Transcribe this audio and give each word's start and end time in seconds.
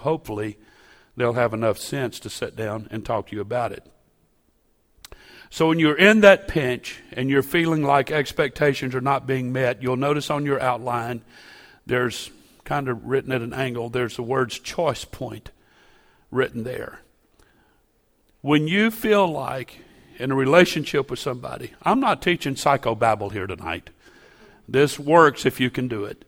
hopefully 0.00 0.56
they'll 1.16 1.32
have 1.32 1.52
enough 1.52 1.78
sense 1.78 2.20
to 2.20 2.30
sit 2.30 2.54
down 2.54 2.88
and 2.90 3.04
talk 3.04 3.28
to 3.28 3.36
you 3.36 3.42
about 3.42 3.72
it. 3.72 3.84
So 5.50 5.68
when 5.68 5.78
you're 5.78 5.96
in 5.96 6.20
that 6.20 6.46
pinch 6.46 7.00
and 7.12 7.30
you're 7.30 7.42
feeling 7.42 7.82
like 7.82 8.10
expectations 8.10 8.94
are 8.94 9.00
not 9.00 9.26
being 9.26 9.52
met, 9.52 9.82
you'll 9.82 9.96
notice 9.96 10.30
on 10.30 10.44
your 10.44 10.60
outline 10.60 11.22
there's 11.86 12.30
kind 12.64 12.88
of 12.88 13.06
written 13.06 13.32
at 13.32 13.40
an 13.40 13.54
angle, 13.54 13.88
there's 13.88 14.16
the 14.16 14.22
words 14.22 14.58
choice 14.58 15.04
point 15.04 15.50
written 16.30 16.64
there. 16.64 17.00
When 18.42 18.68
you 18.68 18.90
feel 18.90 19.26
like 19.26 19.78
in 20.18 20.30
a 20.30 20.36
relationship 20.36 21.10
with 21.10 21.18
somebody, 21.18 21.72
I'm 21.82 21.98
not 21.98 22.20
teaching 22.20 22.54
psychobabble 22.54 23.32
here 23.32 23.46
tonight. 23.46 23.90
This 24.68 24.98
works 24.98 25.46
if 25.46 25.58
you 25.58 25.70
can 25.70 25.88
do 25.88 26.04
it. 26.04 26.24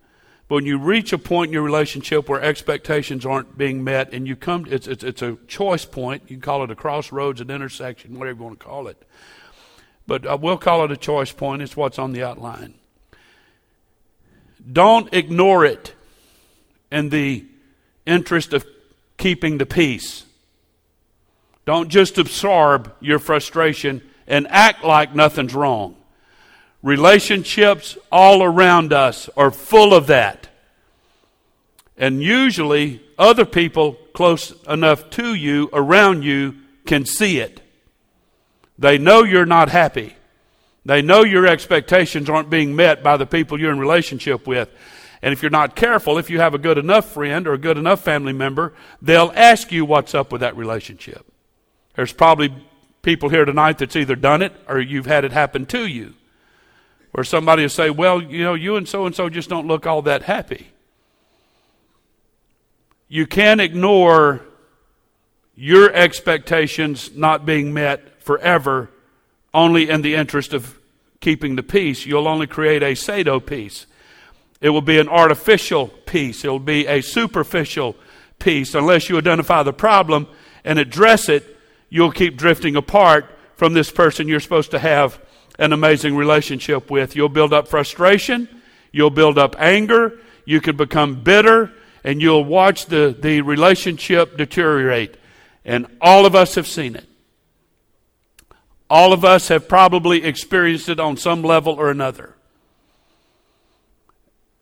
But 0.51 0.57
when 0.57 0.67
you 0.67 0.79
reach 0.79 1.12
a 1.12 1.19
point 1.19 1.51
in 1.51 1.53
your 1.53 1.62
relationship 1.62 2.29
where 2.29 2.43
expectations 2.43 3.25
aren't 3.25 3.57
being 3.57 3.85
met 3.85 4.12
and 4.12 4.27
you 4.27 4.35
come, 4.35 4.66
it's, 4.69 4.89
it's, 4.89 5.05
it's 5.05 5.23
a 5.23 5.37
choice 5.46 5.84
point. 5.84 6.24
You 6.27 6.38
can 6.38 6.41
call 6.41 6.65
it 6.65 6.73
a 6.73 6.74
crossroads, 6.74 7.41
an 7.41 7.52
intersection, 7.52 8.19
whatever 8.19 8.38
you 8.38 8.45
want 8.47 8.59
to 8.59 8.66
call 8.66 8.88
it. 8.88 9.01
But 10.09 10.27
uh, 10.27 10.37
we'll 10.41 10.59
call 10.59 10.84
it 10.84 10.91
a 10.91 10.97
choice 10.97 11.30
point. 11.30 11.62
It's 11.62 11.77
what's 11.77 12.01
on 12.01 12.12
the 12.12 12.24
outline. 12.24 12.74
Don't 14.73 15.15
ignore 15.15 15.65
it 15.65 15.95
in 16.91 17.10
the 17.10 17.46
interest 18.05 18.52
of 18.52 18.66
keeping 19.19 19.59
the 19.59 19.66
peace. 19.66 20.24
Don't 21.65 21.91
just 21.91 22.19
absorb 22.19 22.93
your 22.98 23.21
frustration 23.21 24.02
and 24.27 24.48
act 24.48 24.82
like 24.82 25.15
nothing's 25.15 25.55
wrong. 25.55 25.95
Relationships 26.82 27.96
all 28.10 28.43
around 28.43 28.93
us 28.93 29.30
are 29.37 29.52
full 29.52 29.95
of 29.95 30.09
that. 30.09 30.40
And 32.00 32.22
usually, 32.22 33.02
other 33.18 33.45
people 33.45 33.92
close 34.14 34.54
enough 34.66 35.10
to 35.10 35.34
you, 35.34 35.68
around 35.74 36.23
you, 36.23 36.56
can 36.86 37.04
see 37.04 37.38
it. 37.38 37.60
They 38.79 38.96
know 38.96 39.23
you're 39.23 39.45
not 39.45 39.68
happy. 39.68 40.16
They 40.87 41.02
know 41.02 41.24
your 41.24 41.46
expectations 41.46 42.30
aren't 42.30 42.48
being 42.48 42.74
met 42.74 43.02
by 43.02 43.18
the 43.18 43.26
people 43.26 43.60
you're 43.60 43.70
in 43.70 43.79
relationship 43.79 44.46
with. 44.46 44.70
And 45.20 45.34
if 45.34 45.42
you're 45.42 45.51
not 45.51 45.76
careful, 45.76 46.16
if 46.16 46.30
you 46.30 46.40
have 46.40 46.54
a 46.54 46.59
good 46.59 46.79
enough 46.79 47.12
friend 47.12 47.46
or 47.46 47.52
a 47.52 47.59
good 47.59 47.76
enough 47.76 48.01
family 48.01 48.32
member, 48.32 48.73
they'll 49.02 49.32
ask 49.37 49.70
you 49.70 49.85
what's 49.85 50.14
up 50.14 50.32
with 50.32 50.40
that 50.40 50.57
relationship. 50.57 51.30
There's 51.96 52.14
probably 52.14 52.54
people 53.02 53.29
here 53.29 53.45
tonight 53.45 53.76
that's 53.76 53.95
either 53.95 54.16
done 54.16 54.40
it 54.40 54.54
or 54.66 54.80
you've 54.80 55.04
had 55.04 55.26
it 55.26 55.32
happen 55.32 55.66
to 55.66 55.87
you 55.87 56.14
where 57.12 57.24
somebody 57.24 57.60
will 57.60 57.68
say, 57.68 57.90
Well, 57.90 58.23
you 58.23 58.42
know, 58.42 58.54
you 58.54 58.76
and 58.76 58.88
so 58.88 59.04
and 59.04 59.14
so 59.14 59.29
just 59.29 59.51
don't 59.51 59.66
look 59.66 59.87
all 59.87 60.01
that 60.02 60.23
happy. 60.23 60.68
You 63.13 63.27
can't 63.27 63.61
ignore 63.61 64.41
your 65.56 65.93
expectations 65.93 67.11
not 67.12 67.44
being 67.44 67.75
met 67.75 68.22
forever 68.22 68.89
only 69.53 69.91
in 69.91 70.03
the 70.03 70.15
interest 70.15 70.53
of 70.53 70.78
keeping 71.19 71.56
the 71.56 71.65
peace. 71.65 72.06
You'll 72.06 72.28
only 72.28 72.47
create 72.47 72.84
a 72.84 72.94
pseudo 72.94 73.41
peace. 73.41 73.87
It 74.61 74.71
will 74.71 74.81
be 74.81 75.00
an 75.00 75.09
artificial 75.09 75.88
peace. 75.88 76.44
It 76.44 76.50
will 76.50 76.61
be 76.61 76.87
a 76.87 77.00
superficial 77.00 77.97
peace. 78.38 78.77
Unless 78.77 79.09
you 79.09 79.19
identify 79.19 79.65
the 79.65 79.72
problem 79.72 80.28
and 80.62 80.78
address 80.78 81.28
it, 81.28 81.59
you'll 81.88 82.12
keep 82.12 82.37
drifting 82.37 82.77
apart 82.77 83.27
from 83.56 83.72
this 83.72 83.91
person 83.91 84.28
you're 84.28 84.38
supposed 84.38 84.71
to 84.71 84.78
have 84.78 85.19
an 85.59 85.72
amazing 85.72 86.15
relationship 86.15 86.93
with. 86.93 87.16
You'll 87.16 87.28
build 87.28 87.53
up 87.53 87.66
frustration, 87.66 88.49
you'll 88.93 89.11
build 89.11 89.37
up 89.37 89.56
anger, 89.59 90.21
you 90.44 90.61
could 90.61 90.77
become 90.77 91.25
bitter, 91.25 91.72
and 92.04 92.20
you'll 92.22 92.44
watch 92.44 92.87
the, 92.87 93.16
the 93.19 93.41
relationship 93.43 94.37
deteriorate. 94.37 95.16
And 95.65 95.87
all 96.00 96.26
of 96.26 96.34
us 96.34 96.54
have 96.54 96.66
seen 96.66 96.97
it. 96.97 97.06
All 98.88 99.12
of 99.12 99.25
us 99.25 99.48
have 99.48 99.69
probably 99.69 100.25
experienced 100.25 100.88
it 100.88 100.98
on 100.98 101.16
some 101.16 101.42
level 101.42 101.75
or 101.75 101.91
another. 101.91 102.34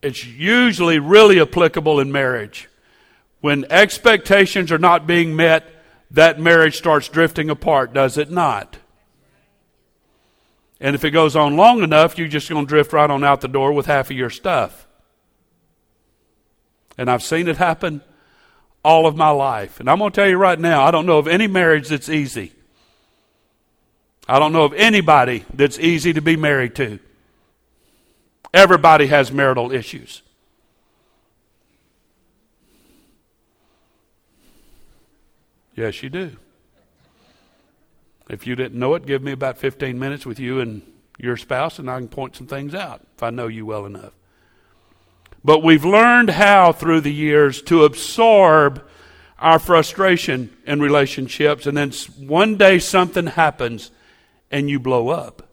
It's 0.01 0.25
usually 0.25 0.99
really 0.99 1.41
applicable 1.41 1.99
in 1.99 2.11
marriage. 2.11 2.69
When 3.41 3.65
expectations 3.71 4.71
are 4.71 4.77
not 4.77 5.07
being 5.07 5.35
met, 5.35 5.65
that 6.11 6.39
marriage 6.39 6.77
starts 6.77 7.07
drifting 7.07 7.49
apart, 7.49 7.93
does 7.93 8.17
it 8.17 8.29
not? 8.29 8.77
And 10.79 10.95
if 10.95 11.03
it 11.03 11.11
goes 11.11 11.35
on 11.35 11.57
long 11.57 11.83
enough, 11.83 12.17
you're 12.17 12.27
just 12.27 12.49
going 12.49 12.65
to 12.65 12.69
drift 12.69 12.93
right 12.93 13.09
on 13.09 13.23
out 13.23 13.41
the 13.41 13.47
door 13.47 13.73
with 13.73 13.85
half 13.85 14.09
of 14.09 14.17
your 14.17 14.29
stuff. 14.29 14.87
And 16.99 17.09
I've 17.09 17.23
seen 17.23 17.47
it 17.47 17.55
happen 17.55 18.01
all 18.83 19.07
of 19.07 19.15
my 19.15 19.29
life. 19.29 19.79
And 19.79 19.89
I'm 19.89 19.99
going 19.99 20.11
to 20.11 20.15
tell 20.15 20.27
you 20.27 20.35
right 20.35 20.59
now, 20.59 20.83
I 20.83 20.91
don't 20.91 21.05
know 21.05 21.17
of 21.17 21.29
any 21.29 21.47
marriage 21.47 21.87
that's 21.87 22.09
easy. 22.09 22.51
I 24.27 24.37
don't 24.37 24.51
know 24.51 24.65
of 24.65 24.73
anybody 24.73 25.45
that's 25.53 25.79
easy 25.79 26.11
to 26.11 26.21
be 26.21 26.35
married 26.35 26.75
to. 26.75 26.99
Everybody 28.53 29.07
has 29.07 29.31
marital 29.31 29.71
issues. 29.71 30.23
Yes, 35.73 36.03
you 36.03 36.09
do. 36.09 36.35
If 38.29 38.45
you 38.45 38.57
didn't 38.57 38.77
know 38.77 38.93
it, 38.95 39.05
give 39.05 39.23
me 39.23 39.31
about 39.31 39.57
15 39.57 39.97
minutes 39.97 40.25
with 40.25 40.37
you 40.37 40.59
and 40.59 40.81
your 41.17 41.37
spouse, 41.37 41.79
and 41.79 41.89
I 41.89 41.97
can 41.97 42.09
point 42.09 42.35
some 42.35 42.47
things 42.47 42.75
out 42.75 43.07
if 43.15 43.23
I 43.23 43.29
know 43.29 43.47
you 43.47 43.65
well 43.65 43.85
enough. 43.85 44.18
But 45.43 45.63
we've 45.63 45.85
learned 45.85 46.31
how 46.31 46.71
through 46.71 47.01
the 47.01 47.13
years 47.13 47.61
to 47.63 47.83
absorb 47.83 48.85
our 49.37 49.59
frustration 49.59 50.55
in 50.65 50.81
relationships, 50.81 51.65
and 51.65 51.77
then 51.77 51.91
one 52.17 52.57
day 52.57 52.77
something 52.79 53.27
happens 53.27 53.91
and 54.51 54.69
you 54.69 54.79
blow 54.79 55.09
up. 55.09 55.47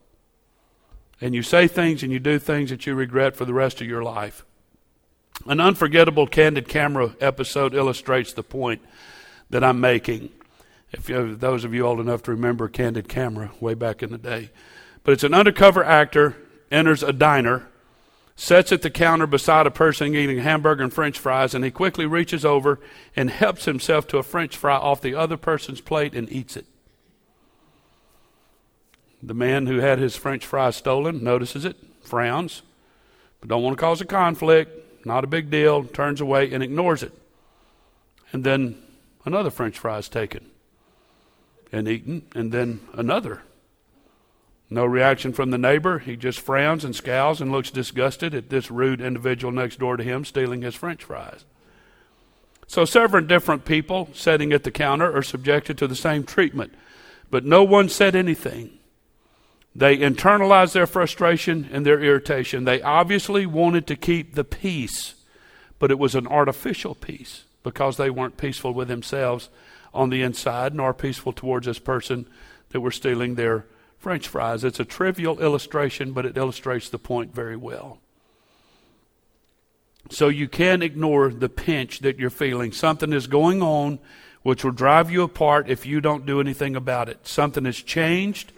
And 1.20 1.34
you 1.34 1.42
say 1.42 1.66
things 1.66 2.02
and 2.02 2.12
you 2.12 2.18
do 2.18 2.38
things 2.38 2.70
that 2.70 2.86
you 2.86 2.94
regret 2.94 3.36
for 3.36 3.44
the 3.44 3.54
rest 3.54 3.80
of 3.80 3.86
your 3.86 4.02
life. 4.02 4.44
An 5.46 5.60
unforgettable 5.60 6.26
candid 6.26 6.68
camera 6.68 7.14
episode 7.20 7.74
illustrates 7.74 8.32
the 8.32 8.42
point 8.42 8.82
that 9.50 9.62
I'm 9.62 9.80
making. 9.80 10.30
If 10.92 11.08
you, 11.08 11.36
those 11.36 11.64
of 11.64 11.74
you 11.74 11.86
old 11.86 12.00
enough 12.00 12.22
to 12.24 12.30
remember 12.32 12.68
Candid 12.68 13.08
Camera 13.08 13.50
way 13.60 13.74
back 13.74 14.02
in 14.02 14.10
the 14.10 14.18
day. 14.18 14.50
But 15.04 15.12
it's 15.12 15.24
an 15.24 15.34
undercover 15.34 15.84
actor 15.84 16.36
enters 16.70 17.02
a 17.02 17.12
diner, 17.12 17.68
sits 18.36 18.70
at 18.70 18.82
the 18.82 18.90
counter 18.90 19.26
beside 19.26 19.66
a 19.66 19.70
person 19.70 20.14
eating 20.14 20.38
hamburger 20.38 20.82
and 20.82 20.92
french 20.92 21.18
fries, 21.18 21.54
and 21.54 21.64
he 21.64 21.70
quickly 21.70 22.04
reaches 22.04 22.44
over 22.44 22.78
and 23.16 23.30
helps 23.30 23.64
himself 23.64 24.06
to 24.06 24.18
a 24.18 24.22
french 24.22 24.56
fry 24.56 24.76
off 24.76 25.00
the 25.00 25.14
other 25.14 25.38
person's 25.38 25.80
plate 25.80 26.14
and 26.14 26.30
eats 26.30 26.56
it. 26.56 26.66
The 29.22 29.34
man 29.34 29.66
who 29.66 29.78
had 29.78 29.98
his 29.98 30.14
french 30.14 30.44
fry 30.44 30.70
stolen 30.70 31.24
notices 31.24 31.64
it, 31.64 31.76
frowns, 32.02 32.62
but 33.40 33.48
don't 33.48 33.62
want 33.62 33.76
to 33.76 33.80
cause 33.80 34.02
a 34.02 34.04
conflict, 34.04 35.06
not 35.06 35.24
a 35.24 35.28
big 35.28 35.50
deal, 35.50 35.84
turns 35.84 36.20
away 36.20 36.52
and 36.52 36.62
ignores 36.62 37.02
it. 37.02 37.12
And 38.32 38.44
then 38.44 38.82
another 39.24 39.50
french 39.50 39.78
fry 39.78 39.98
is 39.98 40.08
taken 40.10 40.50
and 41.72 41.88
eaten, 41.88 42.22
and 42.34 42.52
then 42.52 42.80
another. 42.92 43.42
No 44.68 44.84
reaction 44.84 45.32
from 45.32 45.50
the 45.50 45.58
neighbor. 45.58 46.00
He 46.00 46.16
just 46.16 46.40
frowns 46.40 46.84
and 46.84 46.94
scowls 46.94 47.40
and 47.40 47.52
looks 47.52 47.70
disgusted 47.70 48.34
at 48.34 48.50
this 48.50 48.70
rude 48.70 49.00
individual 49.00 49.52
next 49.52 49.78
door 49.78 49.96
to 49.96 50.02
him 50.02 50.24
stealing 50.24 50.62
his 50.62 50.74
french 50.74 51.04
fries. 51.04 51.44
So, 52.66 52.84
several 52.84 53.24
different 53.24 53.64
people 53.64 54.08
sitting 54.12 54.52
at 54.52 54.64
the 54.64 54.72
counter 54.72 55.16
are 55.16 55.22
subjected 55.22 55.78
to 55.78 55.86
the 55.86 55.94
same 55.94 56.24
treatment, 56.24 56.74
but 57.30 57.44
no 57.44 57.62
one 57.62 57.88
said 57.88 58.16
anything. 58.16 58.70
They 59.72 59.98
internalized 59.98 60.72
their 60.72 60.86
frustration 60.86 61.68
and 61.70 61.86
their 61.86 62.00
irritation. 62.00 62.64
They 62.64 62.82
obviously 62.82 63.46
wanted 63.46 63.86
to 63.86 63.94
keep 63.94 64.34
the 64.34 64.42
peace, 64.42 65.14
but 65.78 65.92
it 65.92 65.98
was 65.98 66.14
an 66.16 66.26
artificial 66.26 66.96
peace 66.96 67.44
because 67.62 67.98
they 67.98 68.10
weren't 68.10 68.36
peaceful 68.36 68.72
with 68.72 68.88
themselves 68.88 69.48
on 69.94 70.10
the 70.10 70.22
inside, 70.22 70.74
nor 70.74 70.92
peaceful 70.92 71.32
towards 71.32 71.66
this 71.66 71.78
person 71.78 72.26
that 72.70 72.80
were 72.80 72.90
stealing 72.90 73.34
their 73.34 73.66
french 73.98 74.28
fries. 74.28 74.64
It's 74.64 74.80
a 74.80 74.84
trivial 74.84 75.40
illustration, 75.40 76.12
but 76.12 76.26
it 76.26 76.36
illustrates 76.36 76.88
the 76.88 76.98
point 76.98 77.34
very 77.34 77.56
well. 77.56 77.98
So 80.10 80.28
you 80.28 80.48
can't 80.48 80.82
ignore 80.82 81.30
the 81.30 81.48
pinch 81.48 82.00
that 82.00 82.18
you're 82.18 82.30
feeling. 82.30 82.72
Something 82.72 83.12
is 83.12 83.26
going 83.26 83.62
on 83.62 83.98
which 84.46 84.62
will 84.62 84.70
drive 84.70 85.10
you 85.10 85.24
apart 85.24 85.68
if 85.68 85.84
you 85.84 86.00
don't 86.00 86.24
do 86.24 86.40
anything 86.40 86.76
about 86.76 87.08
it. 87.08 87.26
Something 87.26 87.64
has 87.64 87.78
changed 87.78 88.52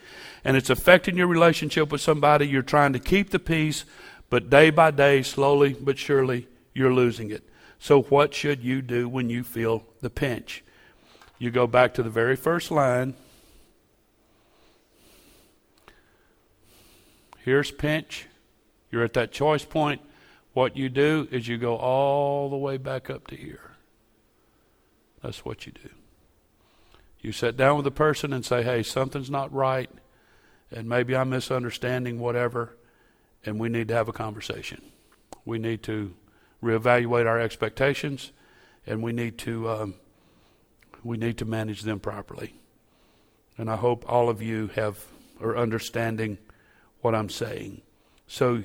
and 0.44 0.54
it's 0.54 0.68
affecting 0.68 1.16
your 1.16 1.26
relationship 1.26 1.90
with 1.90 2.02
somebody. 2.02 2.46
You're 2.46 2.60
trying 2.60 2.92
to 2.92 2.98
keep 2.98 3.30
the 3.30 3.38
peace, 3.38 3.86
but 4.28 4.50
day 4.50 4.68
by 4.68 4.90
day, 4.90 5.22
slowly 5.22 5.72
but 5.72 5.96
surely, 5.96 6.46
you're 6.74 6.92
losing 6.92 7.30
it. 7.30 7.42
So, 7.78 8.02
what 8.02 8.34
should 8.34 8.62
you 8.62 8.82
do 8.82 9.08
when 9.08 9.30
you 9.30 9.42
feel 9.42 9.82
the 10.02 10.10
pinch? 10.10 10.62
You 11.38 11.50
go 11.50 11.66
back 11.66 11.94
to 11.94 12.02
the 12.02 12.10
very 12.10 12.36
first 12.36 12.70
line. 12.70 13.14
Here's 17.44 17.70
pinch. 17.70 18.26
You're 18.90 19.04
at 19.04 19.14
that 19.14 19.32
choice 19.32 19.64
point. 19.64 20.00
What 20.52 20.76
you 20.76 20.88
do 20.88 21.28
is 21.30 21.46
you 21.46 21.58
go 21.58 21.76
all 21.76 22.50
the 22.50 22.56
way 22.56 22.78
back 22.78 23.10
up 23.10 23.26
to 23.28 23.36
here. 23.36 23.72
That's 25.22 25.44
what 25.44 25.66
you 25.66 25.72
do. 25.72 25.90
You 27.20 27.32
sit 27.32 27.56
down 27.56 27.76
with 27.76 27.86
a 27.86 27.92
person 27.92 28.32
and 28.32 28.44
say, 28.44 28.62
hey, 28.62 28.82
something's 28.82 29.30
not 29.30 29.52
right, 29.52 29.90
and 30.70 30.88
maybe 30.88 31.16
I'm 31.16 31.30
misunderstanding 31.30 32.18
whatever, 32.18 32.76
and 33.44 33.58
we 33.58 33.68
need 33.68 33.88
to 33.88 33.94
have 33.94 34.08
a 34.08 34.12
conversation. 34.12 34.82
We 35.44 35.58
need 35.58 35.82
to 35.84 36.14
reevaluate 36.62 37.26
our 37.26 37.40
expectations, 37.40 38.32
and 38.86 39.02
we 39.02 39.12
need 39.12 39.38
to 39.38 39.68
um, 39.68 39.94
we 41.02 41.16
need 41.16 41.38
to 41.38 41.44
manage 41.44 41.82
them 41.82 42.00
properly. 42.00 42.54
And 43.56 43.70
I 43.70 43.76
hope 43.76 44.04
all 44.08 44.28
of 44.28 44.42
you 44.42 44.68
have 44.74 45.04
are 45.40 45.56
understanding 45.56 46.38
what 47.00 47.14
I'm 47.14 47.28
saying. 47.28 47.82
So 48.26 48.62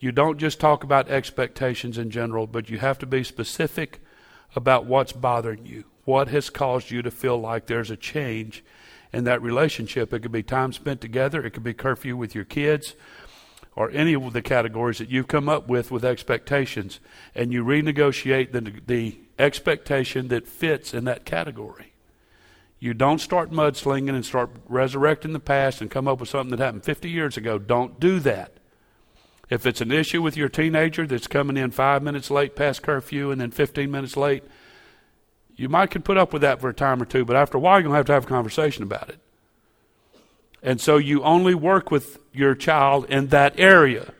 you 0.00 0.10
don't 0.12 0.38
just 0.38 0.58
talk 0.58 0.82
about 0.82 1.08
expectations 1.08 1.96
in 1.96 2.10
general, 2.10 2.46
but 2.46 2.68
you 2.68 2.78
have 2.78 2.98
to 2.98 3.06
be 3.06 3.22
specific 3.22 4.00
about 4.56 4.84
what's 4.84 5.12
bothering 5.12 5.64
you. 5.64 5.84
What 6.04 6.28
has 6.28 6.50
caused 6.50 6.90
you 6.90 7.02
to 7.02 7.10
feel 7.10 7.38
like 7.38 7.66
there's 7.66 7.90
a 7.90 7.96
change 7.96 8.64
in 9.12 9.24
that 9.24 9.40
relationship? 9.40 10.12
It 10.12 10.20
could 10.20 10.32
be 10.32 10.42
time 10.42 10.72
spent 10.72 11.00
together, 11.00 11.44
it 11.44 11.52
could 11.52 11.62
be 11.62 11.74
curfew 11.74 12.16
with 12.16 12.34
your 12.34 12.44
kids, 12.44 12.94
or 13.76 13.90
any 13.90 14.14
of 14.14 14.32
the 14.32 14.42
categories 14.42 14.98
that 14.98 15.08
you've 15.08 15.28
come 15.28 15.48
up 15.48 15.68
with 15.68 15.90
with 15.90 16.04
expectations, 16.04 16.98
and 17.34 17.52
you 17.52 17.64
renegotiate 17.64 18.52
the, 18.52 18.80
the 18.86 19.18
expectation 19.38 20.28
that 20.28 20.48
fits 20.48 20.92
in 20.92 21.04
that 21.04 21.24
category. 21.24 21.91
You 22.82 22.94
don't 22.94 23.20
start 23.20 23.52
mudslinging 23.52 24.12
and 24.12 24.26
start 24.26 24.50
resurrecting 24.68 25.34
the 25.34 25.38
past 25.38 25.80
and 25.80 25.88
come 25.88 26.08
up 26.08 26.18
with 26.18 26.28
something 26.28 26.50
that 26.50 26.58
happened 26.58 26.82
50 26.82 27.08
years 27.08 27.36
ago. 27.36 27.56
Don't 27.56 28.00
do 28.00 28.18
that. 28.18 28.54
If 29.48 29.66
it's 29.66 29.80
an 29.80 29.92
issue 29.92 30.20
with 30.20 30.36
your 30.36 30.48
teenager 30.48 31.06
that's 31.06 31.28
coming 31.28 31.56
in 31.56 31.70
five 31.70 32.02
minutes 32.02 32.28
late 32.28 32.56
past 32.56 32.82
curfew 32.82 33.30
and 33.30 33.40
then 33.40 33.52
15 33.52 33.88
minutes 33.88 34.16
late, 34.16 34.42
you 35.54 35.68
might 35.68 35.92
could 35.92 36.04
put 36.04 36.18
up 36.18 36.32
with 36.32 36.42
that 36.42 36.60
for 36.60 36.70
a 36.70 36.74
time 36.74 37.00
or 37.00 37.04
two, 37.04 37.24
but 37.24 37.36
after 37.36 37.56
a 37.56 37.60
while, 37.60 37.76
you're 37.76 37.84
going 37.84 37.92
to 37.92 37.98
have 37.98 38.06
to 38.06 38.14
have 38.14 38.24
a 38.24 38.26
conversation 38.26 38.82
about 38.82 39.10
it. 39.10 39.20
And 40.60 40.80
so 40.80 40.96
you 40.96 41.22
only 41.22 41.54
work 41.54 41.92
with 41.92 42.18
your 42.32 42.56
child 42.56 43.04
in 43.08 43.28
that 43.28 43.60
area. 43.60 44.12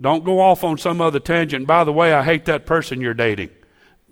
Don't 0.00 0.24
go 0.24 0.38
off 0.38 0.62
on 0.62 0.78
some 0.78 1.00
other 1.00 1.18
tangent. 1.18 1.66
By 1.66 1.82
the 1.82 1.92
way, 1.92 2.12
I 2.12 2.22
hate 2.22 2.44
that 2.44 2.66
person 2.66 3.00
you're 3.00 3.14
dating. 3.14 3.50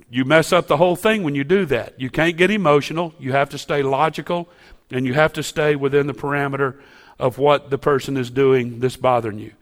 You 0.08 0.24
mess 0.24 0.52
up 0.52 0.68
the 0.68 0.76
whole 0.76 0.96
thing 0.96 1.22
when 1.22 1.34
you 1.34 1.44
do 1.44 1.66
that. 1.66 2.00
You 2.00 2.10
can't 2.10 2.36
get 2.36 2.50
emotional. 2.50 3.14
You 3.18 3.32
have 3.32 3.50
to 3.50 3.58
stay 3.58 3.82
logical 3.82 4.48
and 4.90 5.06
you 5.06 5.14
have 5.14 5.32
to 5.34 5.42
stay 5.42 5.74
within 5.74 6.06
the 6.06 6.14
parameter 6.14 6.80
of 7.18 7.38
what 7.38 7.70
the 7.70 7.78
person 7.78 8.16
is 8.16 8.30
doing 8.30 8.78
that's 8.78 8.96
bothering 8.96 9.38
you. 9.38 9.52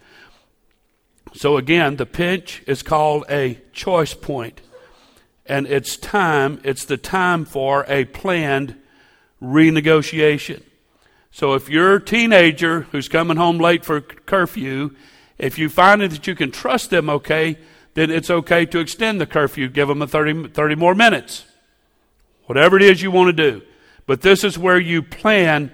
So 1.35 1.57
again, 1.57 1.97
the 1.97 2.07
pinch 2.07 2.63
is 2.67 2.83
called 2.83 3.25
a 3.29 3.61
choice 3.73 4.15
point. 4.15 4.61
And 5.47 5.67
it's 5.67 5.97
time, 5.97 6.61
it's 6.65 6.85
the 6.85 6.97
time 6.97 7.45
for 7.45 7.85
a 7.89 8.05
planned 8.07 8.77
renegotiation. 9.43 10.63
So 11.31 11.55
if 11.55 11.69
you're 11.69 11.97
a 11.97 12.05
teenager 12.05 12.83
who's 12.93 13.09
coming 13.09 13.37
home 13.37 13.59
late 13.59 13.85
for 13.85 14.01
curfew, 14.01 14.95
if 15.37 15.59
you 15.59 15.69
find 15.69 16.01
that 16.01 16.27
you 16.27 16.35
can 16.35 16.51
trust 16.51 16.91
them 16.91 17.11
okay, 17.11 17.59
then 17.95 18.11
it's 18.11 18.31
okay 18.31 18.67
to 18.67 18.79
extend 18.81 19.21
the 19.21 19.27
curfew, 19.27 19.69
give 19.69 19.89
them 19.89 20.03
a 20.03 20.07
30, 20.07 20.49
30 20.49 20.75
more 20.75 20.95
minutes. 20.95 21.45
Whatever 22.47 22.77
it 22.77 22.83
is 22.83 23.03
you 23.03 23.11
want 23.11 23.35
to 23.35 23.51
do. 23.51 23.63
But 24.07 24.21
this 24.21 24.45
is 24.45 24.59
where 24.59 24.79
you 24.79 25.03
plan 25.03 25.73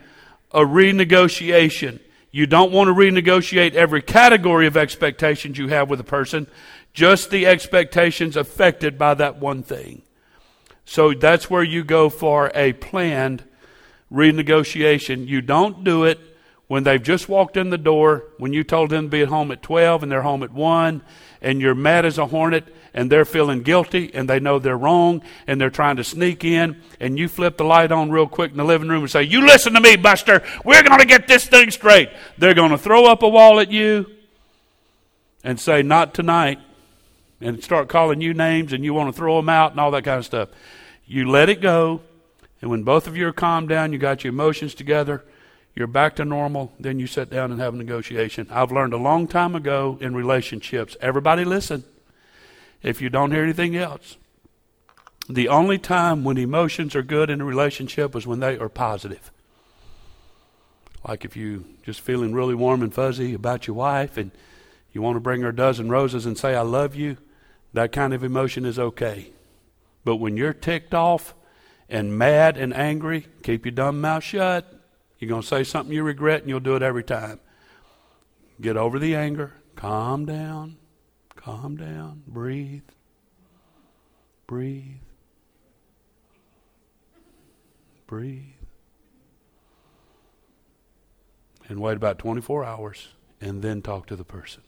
a 0.52 0.61
renegotiation. 0.61 1.99
You 2.31 2.46
don't 2.46 2.72
want 2.72 2.88
to 2.88 2.94
renegotiate 2.94 3.75
every 3.75 4.02
category 4.02 4.67
of 4.67 4.76
expectations 4.76 5.58
you 5.58 5.69
have 5.69 5.90
with 5.90 5.99
a 5.99 6.05
person, 6.05 6.46
just 6.93 7.31
the 7.31 7.46
expectations 7.46 8.37
affected 8.37 8.99
by 8.99 9.14
that 9.14 9.38
one 9.38 9.62
thing. 9.62 10.02
So 10.84 11.12
that's 11.12 11.50
where 11.50 11.62
you 11.62 11.82
go 11.84 12.08
for 12.08 12.52
a 12.55 12.72
planned 12.75 13.44
renegotiation. 14.12 15.26
You 15.26 15.40
don't 15.40 15.84
do 15.84 16.05
it 16.05 16.20
when 16.70 16.84
they've 16.84 17.02
just 17.02 17.28
walked 17.28 17.56
in 17.56 17.70
the 17.70 17.76
door, 17.76 18.22
when 18.38 18.52
you 18.52 18.62
told 18.62 18.90
them 18.90 19.06
to 19.06 19.08
be 19.08 19.22
at 19.22 19.28
home 19.28 19.50
at 19.50 19.61
12 19.61 20.05
and 20.05 20.12
they're 20.12 20.22
home 20.22 20.44
at 20.44 20.52
1, 20.52 21.02
and 21.43 21.61
you're 21.61 21.75
mad 21.75 22.06
as 22.06 22.17
a 22.17 22.26
hornet 22.26 22.62
and 22.94 23.11
they're 23.11 23.25
feeling 23.25 23.64
guilty 23.64 24.14
and 24.14 24.31
they 24.31 24.38
know 24.38 24.61
they're 24.61 24.78
wrong 24.78 25.20
and 25.49 25.61
they're 25.61 25.69
trying 25.69 25.96
to 25.96 26.05
sneak 26.05 26.44
in 26.44 26.81
and 27.00 27.19
you 27.19 27.26
flip 27.26 27.56
the 27.56 27.64
light 27.64 27.90
on 27.90 28.12
real 28.12 28.28
quick 28.28 28.52
in 28.52 28.56
the 28.56 28.62
living 28.62 28.88
room 28.88 29.02
and 29.02 29.11
say, 29.11 29.25
You 29.25 29.44
listen 29.44 29.72
to 29.72 29.81
me, 29.81 29.96
Buster. 29.96 30.44
We're 30.64 30.84
going 30.84 31.00
to 31.00 31.06
get 31.06 31.26
this 31.26 31.44
thing 31.44 31.72
straight. 31.72 32.08
They're 32.38 32.55
going 32.55 32.70
to 32.70 32.78
throw 32.78 33.05
up 33.06 33.25
a 33.25 33.28
wall 33.28 33.58
at 33.58 33.72
you 33.72 34.06
and 35.43 35.58
say, 35.58 35.82
Not 35.82 36.14
tonight. 36.14 36.61
And 37.40 37.64
start 37.64 37.88
calling 37.88 38.20
you 38.20 38.32
names 38.32 38.72
and 38.72 38.84
you 38.84 38.94
want 38.94 39.12
to 39.12 39.19
throw 39.19 39.34
them 39.38 39.49
out 39.49 39.72
and 39.72 39.81
all 39.81 39.90
that 39.90 40.05
kind 40.05 40.20
of 40.20 40.25
stuff. 40.25 40.50
You 41.05 41.28
let 41.28 41.49
it 41.49 41.61
go 41.61 42.02
and 42.62 42.70
when 42.70 42.84
both 42.84 43.08
of 43.08 43.17
you 43.17 43.26
are 43.26 43.32
calmed 43.32 43.69
down, 43.69 43.93
you 43.93 43.99
got 43.99 44.22
your 44.22 44.32
emotions 44.32 44.72
together, 44.72 45.25
you're 45.75 45.87
back 45.87 46.17
to 46.17 46.25
normal, 46.25 46.72
then 46.78 46.99
you 46.99 47.06
sit 47.06 47.31
down 47.31 47.52
and 47.52 47.61
have 47.61 47.75
a 47.75 47.76
negotiation. 47.76 48.49
I've 48.50 48.72
learned 48.72 48.93
a 48.93 48.99
long 48.99 49.26
time 49.28 49.55
ago 49.55 49.99
in 50.00 50.14
relationships, 50.14 50.96
everybody 51.00 51.44
listen, 51.44 51.84
if 52.82 53.00
you 53.00 53.08
don't 53.08 53.31
hear 53.31 53.43
anything 53.43 53.76
else. 53.76 54.17
The 55.28 55.49
only 55.49 55.78
time 55.78 56.25
when 56.25 56.38
emotions 56.38 56.96
are 56.96 57.02
good 57.02 57.31
in 57.31 57.40
a 57.40 57.44
relationship 57.44 58.17
is 58.17 58.26
when 58.26 58.40
they 58.40 58.58
are 58.58 58.69
positive. 58.69 59.31
Like 61.06 61.25
if 61.25 61.37
you 61.37 61.67
just 61.84 62.00
feeling 62.00 62.32
really 62.32 62.55
warm 62.55 62.82
and 62.82 62.93
fuzzy 62.93 63.32
about 63.32 63.67
your 63.67 63.76
wife 63.76 64.17
and 64.17 64.32
you 64.93 65.02
want 65.02 65.17
to 65.17 65.20
bring 65.20 65.43
her 65.43 65.50
a 65.50 65.56
dozen 65.56 65.88
roses 65.88 66.26
and 66.26 66.37
say, 66.37 66.55
I 66.55 66.62
love 66.62 66.96
you, 66.96 67.17
that 67.72 67.93
kind 67.93 68.12
of 68.12 68.25
emotion 68.25 68.64
is 68.64 68.78
okay. 68.78 69.32
But 70.05 70.17
when 70.17 70.37
you're 70.37 70.52
ticked 70.52 70.94
off 70.94 71.34
and 71.88 72.19
mad 72.19 72.56
and 72.56 72.75
angry, 72.75 73.26
keep 73.43 73.64
your 73.64 73.72
dumb 73.72 74.00
mouth 74.00 74.25
shut. 74.25 74.80
You're 75.20 75.28
going 75.28 75.43
to 75.43 75.46
say 75.46 75.64
something 75.64 75.94
you 75.94 76.02
regret 76.02 76.40
and 76.40 76.49
you'll 76.49 76.61
do 76.61 76.76
it 76.76 76.82
every 76.82 77.05
time. 77.05 77.40
Get 78.58 78.76
over 78.76 78.99
the 78.99 79.14
anger. 79.14 79.52
Calm 79.76 80.25
down. 80.25 80.78
Calm 81.37 81.76
down. 81.76 82.22
Breathe. 82.26 82.82
Breathe. 84.46 84.96
Breathe. 88.06 88.43
And 91.69 91.81
wait 91.81 91.96
about 91.96 92.19
24 92.19 92.64
hours 92.64 93.08
and 93.43 93.62
then 93.62 93.82
talk 93.82 94.06
to 94.06 94.17
the 94.17 94.25
person. 94.25 94.62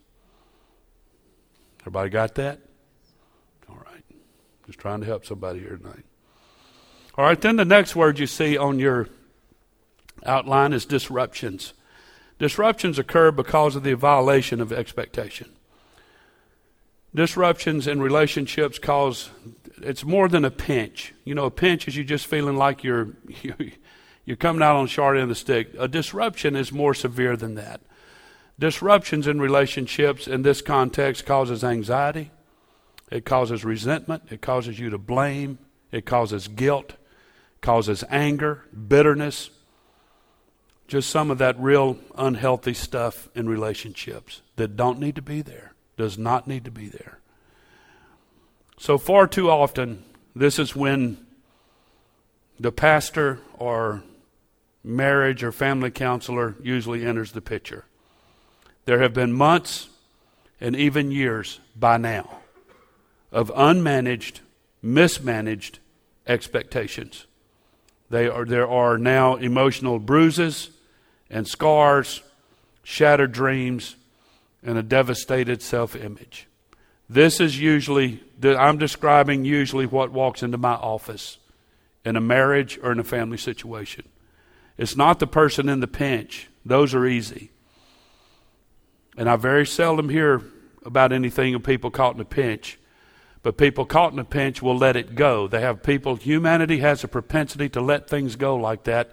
Everybody 1.81 2.10
got 2.10 2.34
that? 2.37 2.60
All 3.69 3.82
right. 3.84 4.04
Just 4.66 4.78
trying 4.78 5.00
to 5.00 5.06
help 5.06 5.25
somebody 5.25 5.60
here 5.60 5.76
tonight. 5.76 6.04
All 7.16 7.25
right, 7.25 7.40
then 7.40 7.56
the 7.56 7.64
next 7.64 7.96
word 7.96 8.18
you 8.18 8.26
see 8.26 8.56
on 8.56 8.78
your 8.78 9.09
outline 10.25 10.73
is 10.73 10.85
disruptions. 10.85 11.75
Disruptions 12.38 12.99
occur 12.99 13.31
because 13.31 13.76
of 13.76 13.83
the 13.83 13.95
violation 13.95 14.61
of 14.61 14.73
expectation. 14.73 15.50
Disruptions 17.14 17.87
in 17.87 18.00
relationships 18.00 18.79
cause 18.79 19.31
it's 19.83 20.05
more 20.05 20.29
than 20.29 20.45
a 20.45 20.50
pinch. 20.50 21.12
You 21.25 21.35
know, 21.35 21.45
a 21.45 21.50
pinch 21.50 21.87
is 21.87 21.97
you 21.97 22.05
just 22.05 22.26
feeling 22.26 22.57
like 22.57 22.83
you're 22.83 23.11
you're 24.25 24.37
coming 24.37 24.62
out 24.62 24.76
on 24.76 24.87
short 24.87 25.17
end 25.17 25.25
of 25.25 25.29
the 25.29 25.35
stick. 25.35 25.69
A 25.79 25.88
disruption 25.88 26.57
is 26.57 26.73
more 26.73 26.95
severe 26.95 27.37
than 27.37 27.55
that. 27.57 27.81
Disruptions 28.59 29.26
in 29.26 29.41
relationships 29.41 30.26
in 30.26 30.43
this 30.43 30.62
context 30.62 31.26
causes 31.26 31.64
anxiety. 31.64 32.31
It 33.11 33.25
causes 33.25 33.64
resentment. 33.64 34.25
It 34.31 34.41
causes 34.41 34.79
you 34.79 34.88
to 34.91 34.99
blame. 34.99 35.59
It 35.91 36.07
causes 36.07 36.49
guilt 36.49 36.95
causes 37.62 38.05
anger, 38.11 38.64
bitterness, 38.88 39.50
just 40.92 41.08
some 41.08 41.30
of 41.30 41.38
that 41.38 41.58
real 41.58 41.96
unhealthy 42.18 42.75
stuff 42.75 43.30
in 43.34 43.49
relationships 43.49 44.42
that 44.56 44.76
don't 44.76 44.99
need 44.99 45.16
to 45.16 45.22
be 45.22 45.40
there, 45.40 45.72
does 45.96 46.18
not 46.18 46.46
need 46.46 46.66
to 46.66 46.70
be 46.70 46.87
there. 46.87 47.18
So, 48.78 48.99
far 48.99 49.26
too 49.26 49.49
often, 49.50 50.04
this 50.37 50.58
is 50.58 50.76
when 50.76 51.16
the 52.61 52.70
pastor 52.70 53.38
or 53.58 54.02
marriage 54.84 55.42
or 55.42 55.50
family 55.50 55.90
counselor 55.90 56.56
usually 56.62 57.06
enters 57.06 57.32
the 57.32 57.40
picture. 57.40 57.87
There 58.84 59.00
have 59.00 59.14
been 59.14 59.32
months 59.32 59.88
and 60.61 60.76
even 60.76 61.11
years 61.11 61.58
by 61.75 61.96
now 61.96 62.40
of 63.30 63.50
unmanaged, 63.54 64.40
mismanaged 64.82 65.78
expectations. 66.26 67.26
They 68.11 68.28
are, 68.28 68.44
there 68.44 68.68
are 68.68 68.99
now 68.99 69.37
emotional 69.37 69.99
bruises 69.99 70.68
and 71.33 71.49
scars, 71.49 72.23
shattered 72.85 73.33
dreams, 73.33 73.97
and 74.62 74.79
a 74.79 74.83
devastated 74.83 75.62
self 75.62 75.97
image. 75.97 76.47
This 77.09 77.41
is 77.41 77.59
usually, 77.59 78.23
I'm 78.43 78.79
describing 78.79 79.45
usually 79.45 79.87
what 79.87 80.12
walks 80.12 80.43
into 80.43 80.59
my 80.59 80.75
office 80.75 81.39
in 82.05 82.17
a 82.17 82.21
marriage 82.21 82.79
or 82.83 82.93
in 82.93 83.01
a 83.01 83.05
family 83.05 83.39
situation. 83.39 84.05
It's 84.79 84.97
not 84.97 85.19
the 85.19 85.27
person 85.27 85.69
in 85.69 85.81
the 85.81 85.89
pinch, 85.89 86.49
those 86.65 86.95
are 86.95 87.07
easy. 87.07 87.51
And 89.17 89.29
I 89.29 89.37
very 89.37 89.67
seldom 89.67 90.09
hear 90.09 90.43
about 90.85 91.12
anything 91.12 91.55
of 91.55 91.62
people 91.62 91.91
caught 91.91 92.15
in 92.15 92.21
a 92.21 92.25
pinch. 92.27 92.79
But 93.43 93.59
people 93.59 93.85
caught 93.85 94.12
in 94.12 94.19
a 94.19 94.25
pinch 94.25 94.62
will 94.62 94.77
let 94.77 94.97
it 94.97 95.15
go. 95.15 95.49
They 95.49 95.61
have 95.61 95.83
people, 95.83 96.17
humanity 96.17 96.79
has 96.79 97.03
a 97.03 97.09
propensity 97.09 97.69
to 97.71 97.81
let 97.81 98.09
things 98.09 98.37
go 98.37 98.57
like 98.57 98.85
that 98.85 99.11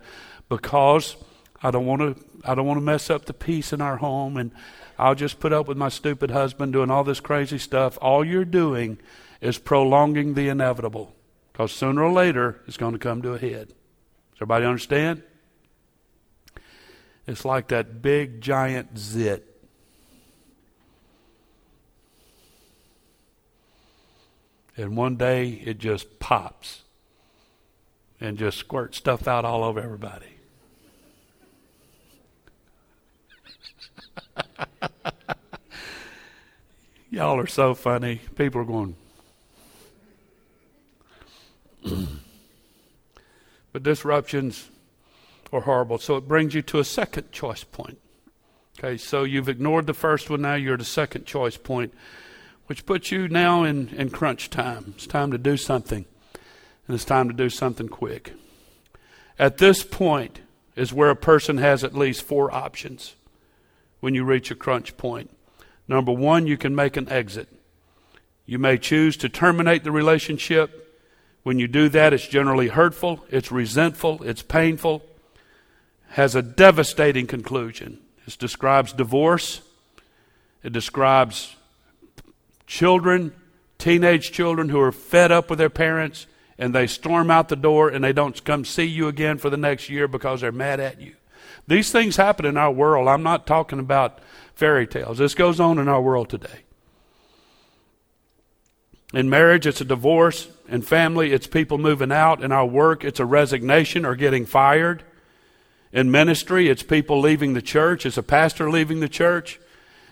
because 0.47 1.17
I 1.61 1.71
don't 1.71 1.85
want 1.85 2.01
to 2.01 2.25
I 2.45 2.55
don't 2.55 2.65
want 2.65 2.77
to 2.77 2.85
mess 2.85 3.09
up 3.09 3.25
the 3.25 3.33
peace 3.33 3.73
in 3.73 3.81
our 3.81 3.97
home 3.97 4.37
and 4.37 4.51
I'll 4.97 5.15
just 5.15 5.39
put 5.39 5.53
up 5.53 5.67
with 5.67 5.77
my 5.77 5.89
stupid 5.89 6.31
husband 6.31 6.73
doing 6.73 6.91
all 6.91 7.03
this 7.03 7.19
crazy 7.19 7.57
stuff. 7.57 7.97
All 8.01 8.23
you're 8.23 8.45
doing 8.45 8.99
is 9.41 9.57
prolonging 9.57 10.33
the 10.33 10.49
inevitable 10.49 11.15
because 11.51 11.71
sooner 11.71 12.03
or 12.03 12.11
later 12.11 12.61
it's 12.67 12.77
going 12.77 12.93
to 12.93 12.99
come 12.99 13.21
to 13.21 13.33
a 13.33 13.39
head. 13.39 13.67
Does 13.67 14.37
everybody 14.37 14.65
understand? 14.65 15.23
It's 17.27 17.45
like 17.45 17.67
that 17.67 18.01
big 18.01 18.41
giant 18.41 18.97
zit. 18.97 19.45
And 24.75 24.95
one 24.95 25.17
day 25.17 25.61
it 25.65 25.77
just 25.77 26.19
pops 26.19 26.83
and 28.19 28.37
just 28.37 28.57
squirts 28.57 28.97
stuff 28.97 29.27
out 29.27 29.45
all 29.45 29.63
over 29.63 29.79
everybody. 29.79 30.38
Y'all 37.11 37.39
are 37.39 37.47
so 37.47 37.73
funny. 37.73 38.21
People 38.35 38.61
are 38.61 38.65
going. 38.65 38.95
but 43.71 43.81
disruptions 43.81 44.69
are 45.51 45.61
horrible. 45.61 45.97
So 45.97 46.17
it 46.17 46.27
brings 46.27 46.53
you 46.53 46.61
to 46.63 46.79
a 46.79 46.83
second 46.83 47.31
choice 47.31 47.63
point. 47.63 47.97
Okay, 48.77 48.97
so 48.97 49.23
you've 49.23 49.49
ignored 49.49 49.87
the 49.87 49.93
first 49.93 50.29
one, 50.29 50.41
now 50.41 50.53
you're 50.53 50.75
at 50.75 50.81
a 50.81 50.85
second 50.85 51.25
choice 51.25 51.57
point, 51.57 51.93
which 52.67 52.85
puts 52.85 53.11
you 53.11 53.27
now 53.27 53.63
in, 53.63 53.89
in 53.89 54.09
crunch 54.09 54.49
time. 54.49 54.93
It's 54.95 55.05
time 55.05 55.31
to 55.31 55.37
do 55.37 55.57
something, 55.57 56.05
and 56.87 56.95
it's 56.95 57.03
time 57.03 57.27
to 57.27 57.35
do 57.35 57.49
something 57.49 57.89
quick. 57.89 58.33
At 59.37 59.57
this 59.57 59.83
point 59.83 60.39
is 60.77 60.93
where 60.93 61.09
a 61.09 61.15
person 61.15 61.57
has 61.57 61.83
at 61.83 61.93
least 61.93 62.23
four 62.23 62.53
options 62.53 63.15
when 63.99 64.15
you 64.15 64.23
reach 64.23 64.49
a 64.49 64.55
crunch 64.55 64.95
point. 64.95 65.29
Number 65.89 66.11
one, 66.11 66.45
you 66.45 66.55
can 66.55 66.75
make 66.75 66.95
an 66.95 67.09
exit. 67.09 67.49
You 68.45 68.59
may 68.59 68.77
choose 68.77 69.17
to 69.17 69.27
terminate 69.27 69.83
the 69.83 69.91
relationship. 69.91 70.95
When 71.41 71.57
you 71.57 71.67
do 71.67 71.89
that, 71.89 72.13
it's 72.13 72.27
generally 72.27 72.67
hurtful, 72.67 73.25
it's 73.29 73.51
resentful, 73.51 74.21
it's 74.23 74.43
painful, 74.43 75.01
has 76.09 76.35
a 76.35 76.43
devastating 76.43 77.25
conclusion. 77.25 77.99
It 78.27 78.37
describes 78.37 78.93
divorce, 78.93 79.61
it 80.63 80.73
describes 80.73 81.55
children, 82.67 83.33
teenage 83.79 84.31
children 84.31 84.69
who 84.69 84.79
are 84.79 84.91
fed 84.91 85.31
up 85.31 85.49
with 85.49 85.57
their 85.57 85.69
parents 85.71 86.27
and 86.59 86.75
they 86.75 86.85
storm 86.85 87.31
out 87.31 87.49
the 87.49 87.55
door 87.55 87.89
and 87.89 88.03
they 88.03 88.13
don't 88.13 88.43
come 88.43 88.63
see 88.63 88.83
you 88.83 89.07
again 89.07 89.39
for 89.39 89.49
the 89.49 89.57
next 89.57 89.89
year 89.89 90.07
because 90.07 90.41
they're 90.41 90.51
mad 90.51 90.79
at 90.79 91.01
you. 91.01 91.15
These 91.67 91.91
things 91.91 92.17
happen 92.17 92.45
in 92.45 92.57
our 92.57 92.71
world. 92.71 93.07
I'm 93.07 93.23
not 93.23 93.47
talking 93.47 93.79
about 93.79 94.19
fairy 94.59 94.85
tales. 94.85 95.17
This 95.17 95.33
goes 95.33 95.59
on 95.59 95.79
in 95.79 95.87
our 95.87 96.01
world 96.01 96.29
today. 96.29 96.65
In 99.13 99.29
marriage, 99.29 99.65
it's 99.65 99.81
a 99.81 99.85
divorce. 99.85 100.49
In 100.67 100.81
family, 100.81 101.31
it's 101.31 101.47
people 101.47 101.77
moving 101.77 102.11
out. 102.11 102.43
In 102.43 102.51
our 102.51 102.65
work, 102.65 103.03
it's 103.03 103.21
a 103.21 103.25
resignation 103.25 104.05
or 104.05 104.15
getting 104.15 104.45
fired. 104.45 105.03
In 105.91 106.11
ministry, 106.11 106.67
it's 106.69 106.83
people 106.83 107.19
leaving 107.19 107.53
the 107.53 107.61
church. 107.61 108.05
It's 108.05 108.17
a 108.17 108.23
pastor 108.23 108.69
leaving 108.69 108.99
the 108.99 109.09
church. 109.09 109.59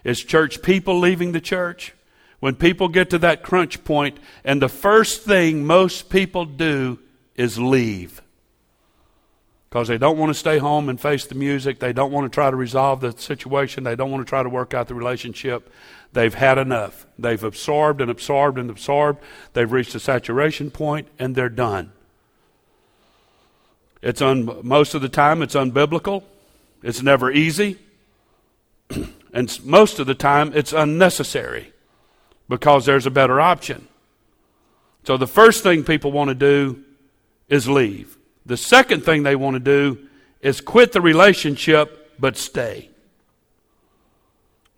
It's 0.03 0.23
church 0.23 0.63
people 0.63 0.97
leaving 0.97 1.33
the 1.33 1.41
church. 1.41 1.93
When 2.39 2.55
people 2.55 2.87
get 2.87 3.09
to 3.11 3.19
that 3.19 3.43
crunch 3.43 3.83
point, 3.83 4.17
and 4.45 4.61
the 4.61 4.69
first 4.69 5.23
thing 5.23 5.65
most 5.65 6.09
people 6.09 6.45
do 6.45 6.99
is 7.35 7.59
leave 7.59 8.21
because 9.77 9.89
they 9.89 9.99
don't 9.99 10.17
want 10.17 10.31
to 10.31 10.33
stay 10.33 10.57
home 10.57 10.89
and 10.89 10.99
face 10.99 11.27
the 11.27 11.35
music. 11.35 11.77
They 11.77 11.93
don't 11.93 12.11
want 12.11 12.25
to 12.25 12.33
try 12.33 12.49
to 12.49 12.55
resolve 12.55 12.99
the 12.99 13.11
situation. 13.11 13.83
They 13.83 13.95
don't 13.95 14.09
want 14.09 14.25
to 14.25 14.27
try 14.27 14.41
to 14.41 14.49
work 14.49 14.73
out 14.73 14.87
the 14.87 14.95
relationship. 14.95 15.71
They've 16.13 16.33
had 16.33 16.57
enough. 16.57 17.05
They've 17.19 17.43
absorbed 17.43 18.01
and 18.01 18.09
absorbed 18.09 18.57
and 18.57 18.71
absorbed. 18.71 19.21
They've 19.53 19.71
reached 19.71 19.93
a 19.93 19.99
saturation 19.99 20.71
point 20.71 21.09
and 21.19 21.35
they're 21.35 21.47
done. 21.47 21.91
It's 24.01 24.19
un, 24.19 24.61
most 24.63 24.95
of 24.95 25.03
the 25.03 25.09
time 25.09 25.43
it's 25.43 25.53
unbiblical. 25.53 26.23
It's 26.81 27.03
never 27.03 27.29
easy. 27.29 27.77
and 29.31 29.63
most 29.63 29.99
of 29.99 30.07
the 30.07 30.15
time 30.15 30.53
it's 30.55 30.73
unnecessary 30.73 31.71
because 32.49 32.87
there's 32.87 33.05
a 33.05 33.11
better 33.11 33.39
option. 33.39 33.87
So 35.03 35.17
the 35.17 35.27
first 35.27 35.61
thing 35.61 35.83
people 35.83 36.11
want 36.11 36.29
to 36.29 36.35
do 36.35 36.83
is 37.47 37.69
leave. 37.69 38.16
The 38.47 38.57
second 38.57 39.03
thing 39.03 39.23
they 39.23 39.35
want 39.35 39.55
to 39.55 39.59
do 39.59 40.07
is 40.41 40.61
quit 40.61 40.93
the 40.93 41.01
relationship 41.01 42.13
but 42.17 42.37
stay. 42.37 42.89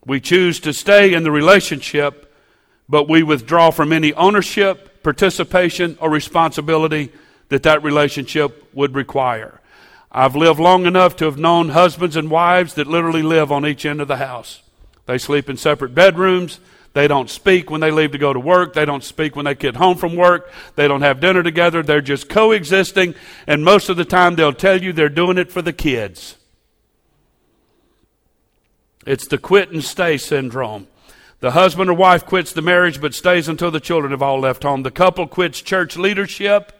We 0.06 0.20
choose 0.20 0.60
to 0.62 0.74
stay 0.74 1.14
in 1.14 1.22
the 1.22 1.32
relationship, 1.32 2.34
but 2.90 3.08
we 3.08 3.22
withdraw 3.22 3.70
from 3.70 3.94
any 3.94 4.12
ownership, 4.14 5.04
participation, 5.04 6.00
or 6.02 6.10
responsibility 6.10 7.12
that 7.50 7.62
that 7.64 7.84
relationship 7.84 8.68
would 8.74 8.96
require. 8.96 9.62
I've 10.12 10.36
lived 10.36 10.60
long 10.60 10.88
enough 10.88 11.16
to 11.18 11.26
have 11.26 11.38
known 11.38 11.70
husbands 11.70 12.16
and 12.16 12.32
wives 12.32 12.74
that 12.74 12.88
literally 12.88 13.22
live 13.22 13.52
on 13.52 13.68
each 13.68 13.86
end 13.86 14.02
of 14.02 14.08
the 14.08 14.18
house. 14.18 14.64
They 15.06 15.20
sleep 15.20 15.48
in 15.48 15.58
separate 15.58 15.94
bedrooms. 15.94 16.60
They 17.00 17.08
don't 17.08 17.29
speak 17.29 17.72
when 17.72 17.79
they 17.79 17.91
leave 17.91 18.12
to 18.12 18.18
go 18.18 18.34
to 18.34 18.41
work. 18.41 18.74
They 18.74 18.84
don't 18.84 19.06
speak 19.06 19.34
when 19.34 19.46
they 19.46 19.56
get 19.56 19.77
home 19.77 19.96
from 19.96 20.18
work. 20.18 20.51
They 20.75 20.86
don't 20.86 21.01
have 21.01 21.22
dinner 21.22 21.41
together. 21.41 21.82
They're 21.82 22.01
just 22.01 22.27
coexisting. 22.27 23.15
And 23.48 23.63
most 23.63 23.88
of 23.88 23.96
the 23.96 24.03
time, 24.03 24.36
they'll 24.36 24.51
tell 24.51 24.84
you 24.84 24.91
they're 24.91 25.08
doing 25.08 25.38
it 25.38 25.50
for 25.50 25.62
the 25.62 25.72
kids. 25.72 26.36
It's 29.06 29.27
the 29.27 29.38
quit 29.38 29.72
and 29.72 29.82
stay 29.82 30.18
syndrome. 30.18 30.88
The 31.39 31.51
husband 31.51 31.89
or 31.89 31.94
wife 31.94 32.25
quits 32.25 32.51
the 32.51 32.62
marriage 32.62 33.00
but 33.00 33.13
stays 33.13 33.48
until 33.48 33.72
the 33.72 33.79
children 33.79 34.12
have 34.12 34.22
all 34.22 34.41
left 34.41 34.63
home. 34.63 34.84
The 34.84 34.91
couple 34.91 35.25
quits 35.25 35.62
church 35.62 35.96
leadership 35.96 36.74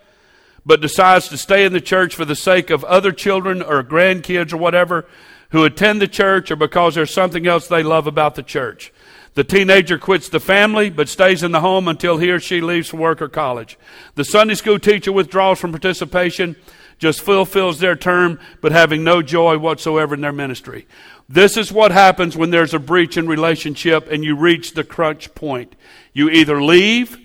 but 0.66 0.82
decides 0.82 1.30
to 1.30 1.38
stay 1.38 1.64
in 1.64 1.72
the 1.72 1.80
church 1.80 2.14
for 2.14 2.26
the 2.26 2.36
sake 2.36 2.70
of 2.70 2.84
other 2.84 3.14
children 3.14 3.62
or 3.62 3.82
grandkids 3.86 4.52
or 4.52 4.58
whatever 4.58 5.08
who 5.52 5.64
attend 5.64 6.02
the 6.02 6.10
church 6.10 6.52
or 6.52 6.58
because 6.58 6.96
there's 6.96 7.14
something 7.14 7.48
else 7.48 7.70
they 7.70 7.84
love 7.84 8.06
about 8.06 8.36
the 8.36 8.44
church. 8.44 8.92
The 9.36 9.44
teenager 9.44 9.98
quits 9.98 10.30
the 10.30 10.40
family 10.40 10.90
but 10.90 11.08
stays 11.08 11.44
in 11.44 11.52
the 11.52 11.62
home 11.62 11.88
until 11.88 12.18
he 12.18 12.32
or 12.32 12.40
she 12.40 12.62
leaves 12.62 12.90
for 12.90 12.98
work 12.98 13.22
or 13.22 13.30
college. 13.30 13.78
The 14.16 14.26
Sunday 14.26 14.56
school 14.56 14.80
teacher 14.80 15.12
withdraws 15.12 15.60
from 15.60 15.72
participation, 15.72 16.56
just 16.98 17.22
fulfills 17.22 17.80
their 17.80 17.96
term, 17.96 18.40
but 18.62 18.72
having 18.72 19.04
no 19.04 19.22
joy 19.22 19.58
whatsoever 19.58 20.14
in 20.14 20.22
their 20.22 20.34
ministry. 20.34 20.88
This 21.30 21.58
is 21.58 21.72
what 21.72 21.92
happens 21.92 22.36
when 22.36 22.50
there's 22.50 22.74
a 22.74 22.80
breach 22.80 23.16
in 23.16 23.28
relationship 23.28 24.12
and 24.12 24.24
you 24.24 24.36
reach 24.36 24.74
the 24.74 24.84
crunch 24.84 25.34
point. 25.34 25.76
You 26.12 26.30
either 26.30 26.62
leave, 26.62 27.18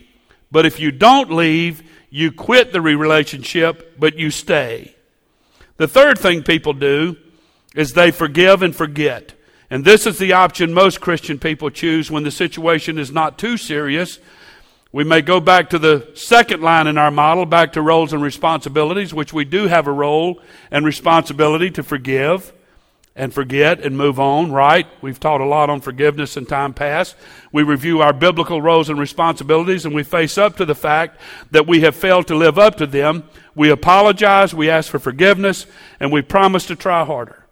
but 0.53 0.67
if 0.67 0.79
you 0.79 0.93
don't 0.93 1.33
leave, 1.33 1.83
you 2.11 2.31
quit 2.31 2.73
the 2.73 2.81
relationship, 2.81 3.99
but 3.99 4.17
you 4.17 4.31
stay. 4.31 4.95
The 5.79 5.89
third 5.89 6.19
thing 6.19 6.45
people 6.45 6.75
do 6.75 7.17
is 7.75 7.93
they 7.93 8.13
forgive 8.13 8.63
and 8.63 8.77
forget. 8.77 9.35
And 9.71 9.85
this 9.85 10.07
is 10.07 10.19
the 10.19 10.33
option 10.33 10.73
most 10.73 11.01
Christian 11.01 11.39
people 11.39 11.71
choose 11.71 12.11
when 12.11 12.23
the 12.23 12.31
situation 12.31 12.99
is 12.99 13.11
not 13.11 13.39
too 13.39 13.57
serious. 13.57 14.19
We 14.93 15.05
may 15.05 15.23
go 15.23 15.41
back 15.41 15.71
to 15.71 15.79
the 15.79 16.11
second 16.15 16.63
line 16.63 16.87
in 16.87 16.99
our 16.99 17.11
model, 17.11 17.47
back 17.47 17.73
to 17.73 17.83
roles 17.83 18.13
and 18.13 18.23
responsibilities, 18.23 19.13
which 19.13 19.33
we 19.33 19.45
do 19.45 19.67
have 19.67 19.87
a 19.87 19.93
role 19.93 20.41
and 20.71 20.85
responsibility 20.85 21.71
to 21.73 21.83
forgive 21.83 22.53
and 23.17 23.33
forget 23.33 23.81
and 23.81 23.97
move 23.97 24.19
on, 24.19 24.51
right? 24.51 24.87
We've 25.01 25.19
taught 25.19 25.41
a 25.41 25.47
lot 25.47 25.71
on 25.71 25.81
forgiveness 25.81 26.37
in 26.37 26.47
time 26.47 26.75
past. 26.75 27.17
We 27.53 27.63
review 27.63 28.03
our 28.03 28.13
biblical 28.13 28.61
roles 28.61 28.89
and 28.89 28.99
responsibilities 28.99 29.85
and 29.85 29.95
we 29.95 30.03
face 30.03 30.37
up 30.37 30.57
to 30.57 30.65
the 30.65 30.75
fact 30.75 31.21
that 31.53 31.67
we 31.67 31.81
have 31.83 31.95
failed 31.95 32.27
to 32.29 32.37
live 32.37 32.59
up 32.59 32.77
to 32.77 32.87
them. 32.87 33.29
We 33.55 33.71
apologize, 33.71 34.53
we 34.53 34.69
ask 34.69 34.91
for 34.91 34.99
forgiveness, 34.99 35.67
and 36.01 36.13
we 36.13 36.23
promise 36.23 36.67
to 36.67 36.77
try 36.77 37.05
harder. 37.05 37.47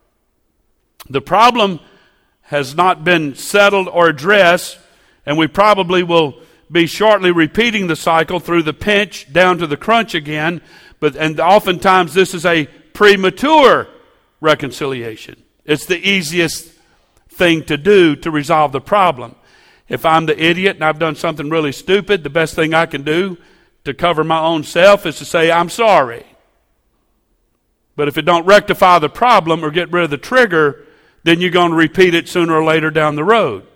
The 1.08 1.20
problem 1.20 1.80
has 2.52 2.74
not 2.74 3.02
been 3.02 3.34
settled 3.34 3.88
or 3.88 4.08
addressed, 4.08 4.78
and 5.24 5.38
we 5.38 5.46
probably 5.46 6.02
will 6.02 6.34
be 6.70 6.86
shortly 6.86 7.30
repeating 7.32 7.86
the 7.86 7.96
cycle 7.96 8.40
through 8.40 8.62
the 8.62 8.74
pinch 8.74 9.32
down 9.32 9.56
to 9.56 9.66
the 9.66 9.76
crunch 9.76 10.14
again. 10.14 10.60
But 11.00 11.16
and 11.16 11.40
oftentimes 11.40 12.12
this 12.12 12.34
is 12.34 12.44
a 12.44 12.66
premature 12.92 13.88
reconciliation. 14.42 15.42
It's 15.64 15.86
the 15.86 15.96
easiest 15.96 16.70
thing 17.30 17.64
to 17.64 17.78
do 17.78 18.16
to 18.16 18.30
resolve 18.30 18.72
the 18.72 18.82
problem. 18.82 19.34
If 19.88 20.04
I'm 20.04 20.26
the 20.26 20.38
idiot 20.38 20.76
and 20.76 20.84
I've 20.84 20.98
done 20.98 21.16
something 21.16 21.48
really 21.48 21.72
stupid, 21.72 22.22
the 22.22 22.28
best 22.28 22.54
thing 22.54 22.74
I 22.74 22.84
can 22.84 23.02
do 23.02 23.38
to 23.86 23.94
cover 23.94 24.24
my 24.24 24.40
own 24.40 24.62
self 24.62 25.06
is 25.06 25.16
to 25.18 25.24
say 25.24 25.50
I'm 25.50 25.70
sorry. 25.70 26.26
But 27.96 28.08
if 28.08 28.18
it 28.18 28.26
don't 28.26 28.44
rectify 28.44 28.98
the 28.98 29.08
problem 29.08 29.64
or 29.64 29.70
get 29.70 29.90
rid 29.90 30.04
of 30.04 30.10
the 30.10 30.18
trigger, 30.18 30.84
then 31.24 31.40
you're 31.40 31.50
going 31.50 31.70
to 31.70 31.76
repeat 31.76 32.14
it 32.14 32.28
sooner 32.28 32.54
or 32.54 32.64
later 32.64 32.90
down 32.90 33.16
the 33.16 33.24
road. 33.24 33.66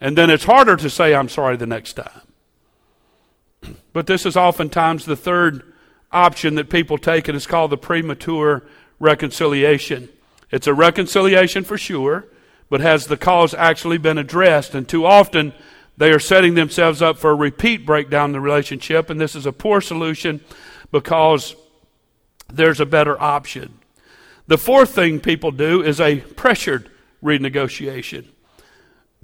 And 0.00 0.16
then 0.16 0.30
it's 0.30 0.44
harder 0.44 0.76
to 0.76 0.88
say, 0.88 1.14
I'm 1.14 1.28
sorry 1.28 1.56
the 1.56 1.66
next 1.66 1.94
time. 1.94 2.20
But 3.92 4.06
this 4.06 4.24
is 4.24 4.36
oftentimes 4.36 5.04
the 5.04 5.16
third 5.16 5.72
option 6.12 6.54
that 6.54 6.70
people 6.70 6.96
take, 6.96 7.26
and 7.26 7.36
it's 7.36 7.46
called 7.46 7.72
the 7.72 7.76
premature 7.76 8.62
reconciliation. 9.00 10.08
It's 10.50 10.66
a 10.66 10.74
reconciliation 10.74 11.64
for 11.64 11.76
sure, 11.76 12.26
but 12.68 12.80
has 12.80 13.06
the 13.06 13.16
cause 13.16 13.52
actually 13.52 13.98
been 13.98 14.16
addressed? 14.16 14.74
And 14.76 14.88
too 14.88 15.04
often, 15.04 15.52
they 15.96 16.12
are 16.12 16.20
setting 16.20 16.54
themselves 16.54 17.02
up 17.02 17.18
for 17.18 17.30
a 17.30 17.34
repeat 17.34 17.84
breakdown 17.84 18.30
in 18.30 18.32
the 18.32 18.40
relationship, 18.40 19.10
and 19.10 19.20
this 19.20 19.34
is 19.34 19.44
a 19.44 19.52
poor 19.52 19.80
solution 19.80 20.40
because 20.92 21.56
there's 22.48 22.80
a 22.80 22.86
better 22.86 23.20
option. 23.20 23.79
The 24.50 24.58
fourth 24.58 24.96
thing 24.96 25.20
people 25.20 25.52
do 25.52 25.80
is 25.80 26.00
a 26.00 26.16
pressured 26.16 26.90
renegotiation. 27.22 28.24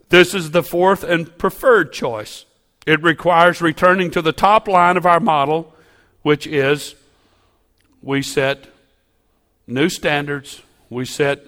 This 0.08 0.34
is 0.34 0.52
the 0.52 0.62
fourth 0.62 1.02
and 1.02 1.36
preferred 1.36 1.92
choice. 1.92 2.44
It 2.86 3.02
requires 3.02 3.60
returning 3.60 4.12
to 4.12 4.22
the 4.22 4.30
top 4.30 4.68
line 4.68 4.96
of 4.96 5.04
our 5.04 5.18
model, 5.18 5.74
which 6.22 6.46
is 6.46 6.94
we 8.00 8.22
set 8.22 8.68
new 9.66 9.88
standards, 9.88 10.62
we 10.90 11.04
set 11.04 11.44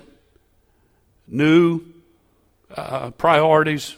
new 1.28 1.82
uh, 2.74 3.12
priorities, 3.12 3.94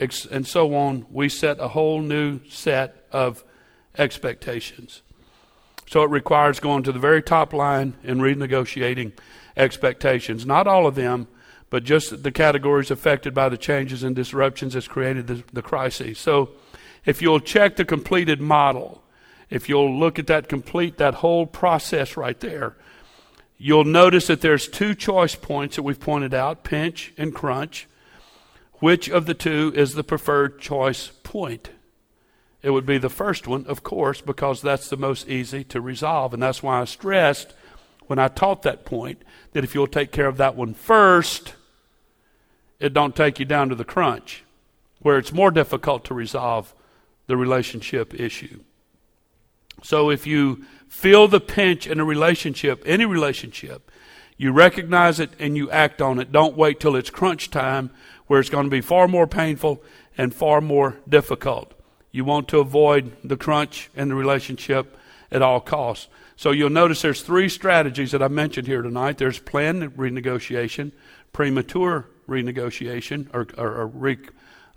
and 0.00 0.46
so 0.46 0.74
on. 0.74 1.04
We 1.10 1.28
set 1.28 1.60
a 1.60 1.68
whole 1.68 2.00
new 2.00 2.40
set 2.48 3.04
of 3.12 3.44
expectations. 3.98 5.02
So 5.86 6.02
it 6.02 6.10
requires 6.10 6.60
going 6.60 6.82
to 6.84 6.92
the 6.92 6.98
very 6.98 7.22
top 7.22 7.52
line 7.52 7.94
and 8.02 8.20
renegotiating 8.20 9.12
expectations. 9.56 10.46
Not 10.46 10.66
all 10.66 10.86
of 10.86 10.94
them, 10.94 11.28
but 11.70 11.84
just 11.84 12.22
the 12.22 12.32
categories 12.32 12.90
affected 12.90 13.34
by 13.34 13.48
the 13.48 13.58
changes 13.58 14.02
and 14.02 14.14
disruptions 14.14 14.74
that's 14.74 14.88
created 14.88 15.26
the, 15.26 15.42
the 15.52 15.62
crisis. 15.62 16.18
So 16.18 16.50
if 17.04 17.20
you'll 17.20 17.40
check 17.40 17.76
the 17.76 17.84
completed 17.84 18.40
model, 18.40 19.02
if 19.50 19.68
you'll 19.68 19.98
look 19.98 20.18
at 20.18 20.26
that 20.28 20.48
complete, 20.48 20.98
that 20.98 21.14
whole 21.14 21.46
process 21.46 22.16
right 22.16 22.38
there, 22.40 22.76
you'll 23.58 23.84
notice 23.84 24.26
that 24.28 24.40
there's 24.40 24.68
two 24.68 24.94
choice 24.94 25.34
points 25.34 25.76
that 25.76 25.82
we've 25.82 26.00
pointed 26.00 26.34
out, 26.34 26.64
pinch 26.64 27.12
and 27.16 27.34
crunch. 27.34 27.86
Which 28.74 29.08
of 29.08 29.26
the 29.26 29.34
two 29.34 29.72
is 29.74 29.94
the 29.94 30.04
preferred 30.04 30.60
choice 30.60 31.12
point? 31.22 31.70
It 32.64 32.70
would 32.70 32.86
be 32.86 32.96
the 32.96 33.10
first 33.10 33.46
one, 33.46 33.66
of 33.66 33.82
course, 33.82 34.22
because 34.22 34.62
that's 34.62 34.88
the 34.88 34.96
most 34.96 35.28
easy 35.28 35.64
to 35.64 35.82
resolve. 35.82 36.32
And 36.32 36.42
that's 36.42 36.62
why 36.62 36.80
I 36.80 36.86
stressed 36.86 37.52
when 38.06 38.18
I 38.18 38.28
taught 38.28 38.62
that 38.62 38.86
point 38.86 39.20
that 39.52 39.64
if 39.64 39.74
you'll 39.74 39.86
take 39.86 40.12
care 40.12 40.26
of 40.26 40.38
that 40.38 40.56
one 40.56 40.72
first, 40.72 41.56
it 42.80 42.94
don't 42.94 43.14
take 43.14 43.38
you 43.38 43.44
down 43.44 43.68
to 43.68 43.74
the 43.74 43.84
crunch, 43.84 44.44
where 45.00 45.18
it's 45.18 45.30
more 45.30 45.50
difficult 45.50 46.06
to 46.06 46.14
resolve 46.14 46.74
the 47.26 47.36
relationship 47.36 48.18
issue. 48.18 48.60
So 49.82 50.08
if 50.08 50.26
you 50.26 50.64
feel 50.88 51.28
the 51.28 51.40
pinch 51.40 51.86
in 51.86 52.00
a 52.00 52.04
relationship, 52.04 52.82
any 52.86 53.04
relationship, 53.04 53.90
you 54.38 54.52
recognize 54.52 55.20
it 55.20 55.32
and 55.38 55.54
you 55.54 55.70
act 55.70 56.00
on 56.00 56.18
it. 56.18 56.32
Don't 56.32 56.56
wait 56.56 56.80
till 56.80 56.96
it's 56.96 57.10
crunch 57.10 57.50
time 57.50 57.90
where 58.26 58.40
it's 58.40 58.48
going 58.48 58.64
to 58.64 58.70
be 58.70 58.80
far 58.80 59.06
more 59.06 59.26
painful 59.26 59.82
and 60.16 60.34
far 60.34 60.62
more 60.62 60.96
difficult. 61.06 61.74
You 62.14 62.24
want 62.24 62.46
to 62.48 62.60
avoid 62.60 63.16
the 63.24 63.36
crunch 63.36 63.90
in 63.96 64.06
the 64.06 64.14
relationship 64.14 64.96
at 65.32 65.42
all 65.42 65.60
costs. 65.60 66.06
So 66.36 66.52
you'll 66.52 66.70
notice 66.70 67.02
there's 67.02 67.22
three 67.22 67.48
strategies 67.48 68.12
that 68.12 68.22
I 68.22 68.28
mentioned 68.28 68.68
here 68.68 68.82
tonight. 68.82 69.18
There's 69.18 69.40
planned 69.40 69.82
renegotiation, 69.96 70.92
premature 71.32 72.06
renegotiation, 72.28 73.26
or, 73.34 73.48
or, 73.58 73.80
or, 73.80 73.86
re, 73.88 74.18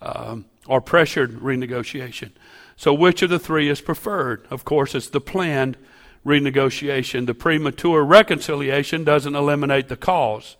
um, 0.02 0.46
or 0.66 0.82
pressured 0.82 1.40
renegotiation. 1.40 2.32
So 2.76 2.92
which 2.92 3.22
of 3.22 3.30
the 3.30 3.38
three 3.38 3.70
is 3.70 3.82
preferred? 3.82 4.48
Of 4.50 4.66
course, 4.66 4.96
it's 4.96 5.10
the 5.10 5.22
planned 5.22 5.78
renegotiation. 6.26 7.28
The 7.28 7.36
premature 7.36 8.04
reconciliation 8.04 9.04
doesn't 9.04 9.36
eliminate 9.36 9.90
the 9.90 9.96
cause. 9.96 10.58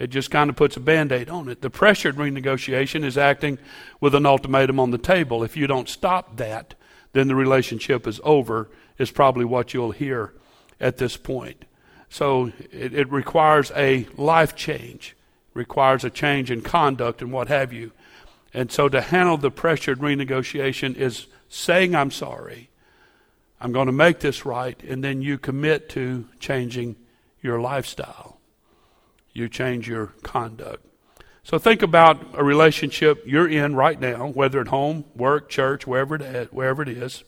It 0.00 0.08
just 0.08 0.30
kind 0.30 0.48
of 0.48 0.56
puts 0.56 0.78
a 0.78 0.80
band 0.80 1.12
aid 1.12 1.28
on 1.28 1.50
it. 1.50 1.60
The 1.60 1.68
pressured 1.68 2.16
renegotiation 2.16 3.04
is 3.04 3.18
acting 3.18 3.58
with 4.00 4.14
an 4.14 4.24
ultimatum 4.24 4.80
on 4.80 4.92
the 4.92 4.98
table. 4.98 5.44
If 5.44 5.58
you 5.58 5.66
don't 5.66 5.90
stop 5.90 6.38
that, 6.38 6.74
then 7.12 7.28
the 7.28 7.34
relationship 7.34 8.06
is 8.06 8.18
over, 8.24 8.70
is 8.96 9.10
probably 9.10 9.44
what 9.44 9.74
you'll 9.74 9.90
hear 9.90 10.32
at 10.80 10.96
this 10.96 11.18
point. 11.18 11.66
So 12.08 12.50
it, 12.72 12.94
it 12.94 13.12
requires 13.12 13.72
a 13.76 14.06
life 14.16 14.56
change, 14.56 15.16
requires 15.52 16.02
a 16.02 16.10
change 16.10 16.50
in 16.50 16.62
conduct 16.62 17.20
and 17.20 17.30
what 17.30 17.48
have 17.48 17.70
you. 17.70 17.92
And 18.54 18.72
so 18.72 18.88
to 18.88 19.02
handle 19.02 19.36
the 19.36 19.50
pressured 19.50 19.98
renegotiation 19.98 20.96
is 20.96 21.26
saying, 21.50 21.94
I'm 21.94 22.10
sorry, 22.10 22.70
I'm 23.60 23.72
going 23.72 23.86
to 23.86 23.92
make 23.92 24.20
this 24.20 24.46
right, 24.46 24.82
and 24.82 25.04
then 25.04 25.20
you 25.20 25.36
commit 25.36 25.90
to 25.90 26.26
changing 26.38 26.96
your 27.42 27.60
lifestyle 27.60 28.29
you 29.32 29.48
change 29.48 29.88
your 29.88 30.06
conduct. 30.22 30.84
So 31.42 31.58
think 31.58 31.82
about 31.82 32.22
a 32.34 32.44
relationship 32.44 33.22
you're 33.26 33.48
in 33.48 33.74
right 33.74 33.98
now, 33.98 34.28
whether 34.28 34.60
at 34.60 34.68
home, 34.68 35.04
work, 35.14 35.48
church, 35.48 35.86
wherever 35.86 36.14
it 36.14 36.22
is, 36.22 36.48
wherever 36.52 36.82
it 36.82 36.88
is. 36.88 37.24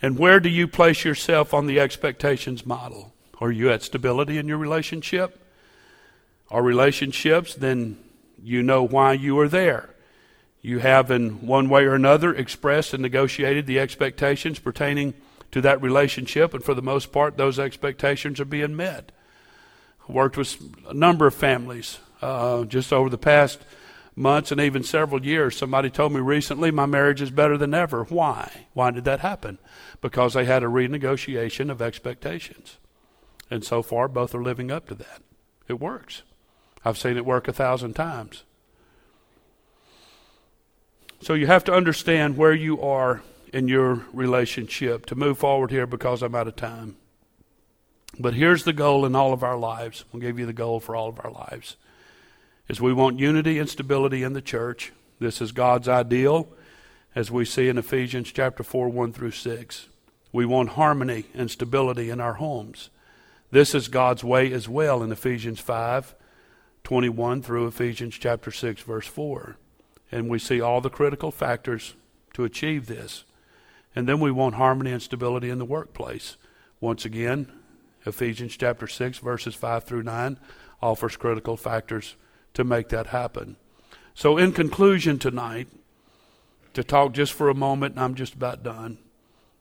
And 0.00 0.18
where 0.18 0.40
do 0.40 0.48
you 0.48 0.66
place 0.66 1.04
yourself 1.04 1.52
on 1.52 1.66
the 1.66 1.80
expectations 1.80 2.64
model? 2.64 3.12
Are 3.40 3.50
you 3.50 3.70
at 3.70 3.82
stability 3.82 4.38
in 4.38 4.48
your 4.48 4.58
relationship? 4.58 5.38
Are 6.50 6.62
relationships, 6.62 7.54
then 7.54 7.98
you 8.42 8.62
know 8.62 8.82
why 8.82 9.14
you 9.14 9.38
are 9.38 9.48
there. 9.48 9.90
You 10.60 10.78
have, 10.78 11.10
in 11.10 11.46
one 11.46 11.68
way 11.68 11.84
or 11.84 11.94
another, 11.94 12.32
expressed 12.32 12.94
and 12.94 13.02
negotiated 13.02 13.66
the 13.66 13.80
expectations 13.80 14.58
pertaining 14.58 15.14
to 15.50 15.60
that 15.60 15.82
relationship, 15.82 16.54
and 16.54 16.62
for 16.62 16.74
the 16.74 16.82
most 16.82 17.10
part, 17.10 17.36
those 17.36 17.58
expectations 17.58 18.38
are 18.38 18.44
being 18.44 18.76
met 18.76 19.12
worked 20.08 20.36
with 20.36 20.60
a 20.88 20.94
number 20.94 21.26
of 21.26 21.34
families 21.34 21.98
uh, 22.20 22.64
just 22.64 22.92
over 22.92 23.08
the 23.08 23.18
past 23.18 23.60
months 24.14 24.52
and 24.52 24.60
even 24.60 24.82
several 24.82 25.24
years. 25.24 25.56
Somebody 25.56 25.90
told 25.90 26.12
me 26.12 26.20
recently 26.20 26.70
my 26.70 26.86
marriage 26.86 27.22
is 27.22 27.30
better 27.30 27.56
than 27.56 27.74
ever. 27.74 28.04
Why? 28.04 28.66
Why 28.74 28.90
did 28.90 29.04
that 29.04 29.20
happen? 29.20 29.58
Because 30.00 30.34
they 30.34 30.44
had 30.44 30.62
a 30.62 30.66
renegotiation 30.66 31.70
of 31.70 31.80
expectations. 31.80 32.78
And 33.50 33.64
so 33.64 33.82
far, 33.82 34.08
both 34.08 34.34
are 34.34 34.42
living 34.42 34.70
up 34.70 34.88
to 34.88 34.94
that. 34.94 35.22
It 35.68 35.80
works. 35.80 36.22
I've 36.84 36.98
seen 36.98 37.16
it 37.16 37.26
work 37.26 37.48
a 37.48 37.52
thousand 37.52 37.94
times. 37.94 38.44
So 41.20 41.34
you 41.34 41.46
have 41.46 41.64
to 41.64 41.72
understand 41.72 42.36
where 42.36 42.54
you 42.54 42.80
are 42.82 43.22
in 43.52 43.68
your 43.68 44.06
relationship 44.12 45.06
to 45.06 45.14
move 45.14 45.38
forward 45.38 45.70
here 45.70 45.86
because 45.86 46.22
I'm 46.22 46.34
out 46.34 46.48
of 46.48 46.56
time. 46.56 46.96
But 48.22 48.34
here's 48.34 48.62
the 48.62 48.72
goal 48.72 49.04
in 49.04 49.16
all 49.16 49.32
of 49.32 49.42
our 49.42 49.58
lives. 49.58 50.04
We'll 50.12 50.20
give 50.20 50.38
you 50.38 50.46
the 50.46 50.52
goal 50.52 50.78
for 50.78 50.94
all 50.94 51.08
of 51.08 51.18
our 51.24 51.32
lives. 51.32 51.76
Is 52.68 52.80
we 52.80 52.92
want 52.92 53.18
unity 53.18 53.58
and 53.58 53.68
stability 53.68 54.22
in 54.22 54.32
the 54.32 54.40
church. 54.40 54.92
This 55.18 55.40
is 55.40 55.50
God's 55.50 55.88
ideal, 55.88 56.48
as 57.16 57.32
we 57.32 57.44
see 57.44 57.68
in 57.68 57.78
Ephesians 57.78 58.30
chapter 58.30 58.62
4, 58.62 58.88
1 58.88 59.12
through 59.12 59.32
6. 59.32 59.88
We 60.30 60.46
want 60.46 60.70
harmony 60.70 61.24
and 61.34 61.50
stability 61.50 62.10
in 62.10 62.20
our 62.20 62.34
homes. 62.34 62.90
This 63.50 63.74
is 63.74 63.88
God's 63.88 64.22
way 64.22 64.52
as 64.52 64.68
well 64.68 65.02
in 65.02 65.10
Ephesians 65.10 65.58
5, 65.58 66.14
21 66.84 67.42
through 67.42 67.66
Ephesians 67.66 68.16
chapter 68.16 68.52
6, 68.52 68.82
verse 68.82 69.06
4. 69.08 69.56
And 70.12 70.28
we 70.28 70.38
see 70.38 70.60
all 70.60 70.80
the 70.80 70.90
critical 70.90 71.32
factors 71.32 71.94
to 72.34 72.44
achieve 72.44 72.86
this. 72.86 73.24
And 73.96 74.08
then 74.08 74.20
we 74.20 74.30
want 74.30 74.54
harmony 74.54 74.92
and 74.92 75.02
stability 75.02 75.50
in 75.50 75.58
the 75.58 75.64
workplace. 75.64 76.36
Once 76.80 77.04
again, 77.04 77.50
Ephesians 78.04 78.56
chapter 78.56 78.86
6, 78.86 79.18
verses 79.18 79.54
5 79.54 79.84
through 79.84 80.02
9, 80.02 80.38
offers 80.80 81.16
critical 81.16 81.56
factors 81.56 82.16
to 82.54 82.64
make 82.64 82.88
that 82.88 83.08
happen. 83.08 83.56
So, 84.14 84.36
in 84.36 84.52
conclusion 84.52 85.18
tonight, 85.18 85.68
to 86.74 86.82
talk 86.82 87.12
just 87.12 87.32
for 87.32 87.48
a 87.48 87.54
moment, 87.54 87.98
I'm 87.98 88.14
just 88.14 88.34
about 88.34 88.62
done, 88.62 88.98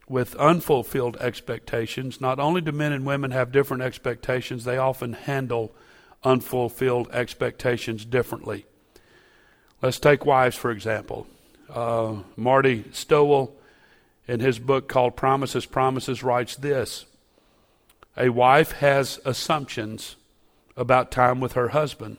with 0.09 0.35
unfulfilled 0.35 1.17
expectations, 1.17 2.19
not 2.19 2.39
only 2.39 2.61
do 2.61 2.71
men 2.71 2.91
and 2.91 3.05
women 3.05 3.31
have 3.31 3.51
different 3.51 3.83
expectations, 3.83 4.63
they 4.63 4.77
often 4.77 5.13
handle 5.13 5.73
unfulfilled 6.23 7.09
expectations 7.11 8.05
differently. 8.05 8.65
Let's 9.81 9.99
take 9.99 10.25
wives, 10.25 10.55
for 10.55 10.69
example. 10.69 11.27
Uh, 11.69 12.17
Marty 12.35 12.85
Stowell, 12.91 13.55
in 14.27 14.39
his 14.39 14.59
book 14.59 14.87
called 14.87 15.15
Promises, 15.15 15.65
Promises, 15.65 16.23
writes 16.23 16.55
this 16.55 17.05
a 18.17 18.29
wife 18.29 18.73
has 18.73 19.19
assumptions 19.25 20.15
about 20.75 21.11
time 21.11 21.39
with 21.39 21.53
her 21.53 21.69
husband, 21.69 22.17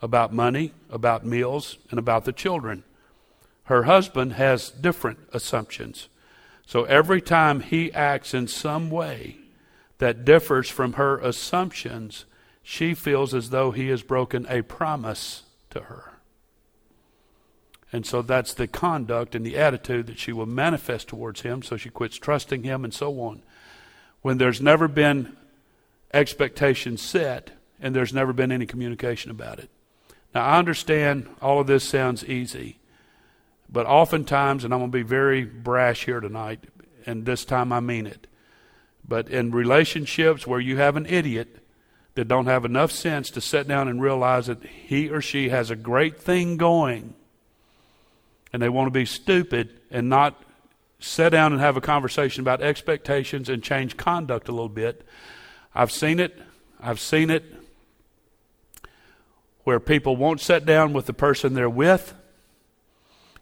about 0.00 0.32
money, 0.32 0.72
about 0.90 1.24
meals, 1.24 1.78
and 1.90 1.98
about 1.98 2.24
the 2.24 2.32
children. 2.32 2.84
Her 3.64 3.84
husband 3.84 4.34
has 4.34 4.70
different 4.70 5.18
assumptions. 5.32 6.08
So 6.66 6.84
every 6.84 7.20
time 7.20 7.60
he 7.60 7.92
acts 7.92 8.34
in 8.34 8.48
some 8.48 8.90
way 8.90 9.36
that 9.98 10.24
differs 10.24 10.68
from 10.68 10.94
her 10.94 11.18
assumptions, 11.18 12.24
she 12.62 12.94
feels 12.94 13.34
as 13.34 13.50
though 13.50 13.70
he 13.70 13.88
has 13.88 14.02
broken 14.02 14.46
a 14.48 14.62
promise 14.62 15.42
to 15.70 15.82
her. 15.82 16.12
And 17.92 18.06
so 18.06 18.22
that's 18.22 18.54
the 18.54 18.66
conduct 18.66 19.34
and 19.34 19.44
the 19.44 19.58
attitude 19.58 20.06
that 20.06 20.18
she 20.18 20.32
will 20.32 20.46
manifest 20.46 21.08
towards 21.08 21.42
him, 21.42 21.62
so 21.62 21.76
she 21.76 21.90
quits 21.90 22.16
trusting 22.16 22.62
him 22.62 22.84
and 22.84 22.94
so 22.94 23.20
on. 23.20 23.42
When 24.22 24.38
there's 24.38 24.60
never 24.60 24.88
been 24.88 25.36
expectations 26.14 27.02
set 27.02 27.50
and 27.80 27.94
there's 27.94 28.12
never 28.14 28.32
been 28.32 28.52
any 28.52 28.66
communication 28.66 29.30
about 29.30 29.58
it. 29.58 29.68
Now, 30.34 30.44
I 30.44 30.58
understand 30.58 31.28
all 31.42 31.60
of 31.60 31.66
this 31.66 31.84
sounds 31.84 32.24
easy, 32.24 32.78
but 33.68 33.86
oftentimes, 33.86 34.64
and 34.64 34.72
I'm 34.72 34.80
going 34.80 34.90
to 34.90 34.98
be 34.98 35.02
very 35.02 35.44
brash 35.44 36.04
here 36.04 36.20
tonight, 36.20 36.60
and 37.04 37.26
this 37.26 37.44
time 37.44 37.72
I 37.72 37.80
mean 37.80 38.06
it, 38.06 38.26
but 39.06 39.28
in 39.28 39.50
relationships 39.50 40.46
where 40.46 40.60
you 40.60 40.76
have 40.78 40.96
an 40.96 41.06
idiot 41.06 41.58
that 42.14 42.28
don't 42.28 42.46
have 42.46 42.64
enough 42.64 42.92
sense 42.92 43.30
to 43.30 43.40
sit 43.40 43.66
down 43.66 43.88
and 43.88 44.00
realize 44.00 44.46
that 44.46 44.64
he 44.64 45.08
or 45.08 45.20
she 45.20 45.48
has 45.48 45.70
a 45.70 45.76
great 45.76 46.20
thing 46.20 46.56
going 46.56 47.14
and 48.52 48.60
they 48.60 48.68
want 48.68 48.86
to 48.86 48.90
be 48.90 49.06
stupid 49.06 49.80
and 49.90 50.08
not 50.08 50.42
sit 51.04 51.30
down 51.30 51.52
and 51.52 51.60
have 51.60 51.76
a 51.76 51.80
conversation 51.80 52.40
about 52.40 52.62
expectations 52.62 53.48
and 53.48 53.62
change 53.62 53.96
conduct 53.96 54.48
a 54.48 54.52
little 54.52 54.68
bit. 54.68 55.06
I've 55.74 55.90
seen 55.90 56.20
it. 56.20 56.38
I've 56.80 57.00
seen 57.00 57.30
it 57.30 57.44
where 59.64 59.80
people 59.80 60.16
won't 60.16 60.40
sit 60.40 60.66
down 60.66 60.92
with 60.92 61.06
the 61.06 61.12
person 61.12 61.54
they're 61.54 61.70
with 61.70 62.14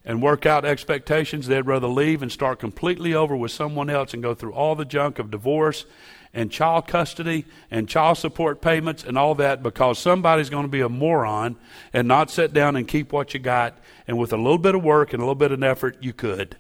and 0.04 0.22
work 0.22 0.46
out 0.46 0.64
expectations. 0.64 1.46
They'd 1.46 1.66
rather 1.66 1.86
leave 1.86 2.22
and 2.22 2.30
start 2.30 2.58
completely 2.58 3.14
over 3.14 3.36
with 3.36 3.50
someone 3.50 3.90
else 3.90 4.14
and 4.14 4.22
go 4.22 4.34
through 4.34 4.52
all 4.52 4.74
the 4.74 4.84
junk 4.84 5.18
of 5.18 5.30
divorce 5.30 5.86
and 6.32 6.50
child 6.50 6.86
custody 6.86 7.44
and 7.70 7.88
child 7.88 8.18
support 8.18 8.60
payments 8.60 9.02
and 9.02 9.18
all 9.18 9.34
that 9.34 9.62
because 9.62 9.98
somebody's 9.98 10.50
going 10.50 10.64
to 10.64 10.70
be 10.70 10.80
a 10.80 10.88
moron 10.88 11.56
and 11.92 12.06
not 12.06 12.30
sit 12.30 12.52
down 12.52 12.76
and 12.76 12.86
keep 12.86 13.12
what 13.12 13.34
you 13.34 13.40
got. 13.40 13.78
And 14.06 14.18
with 14.18 14.32
a 14.32 14.36
little 14.36 14.58
bit 14.58 14.74
of 14.74 14.82
work 14.82 15.12
and 15.12 15.20
a 15.20 15.24
little 15.24 15.34
bit 15.34 15.52
of 15.52 15.62
effort, 15.62 15.96
you 16.00 16.12
could. 16.12 16.56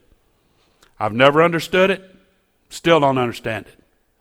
I've 1.00 1.14
never 1.14 1.42
understood 1.42 1.90
it, 1.90 2.04
still 2.68 3.00
don't 3.00 3.16
understand 3.16 3.66
it. 3.66 3.80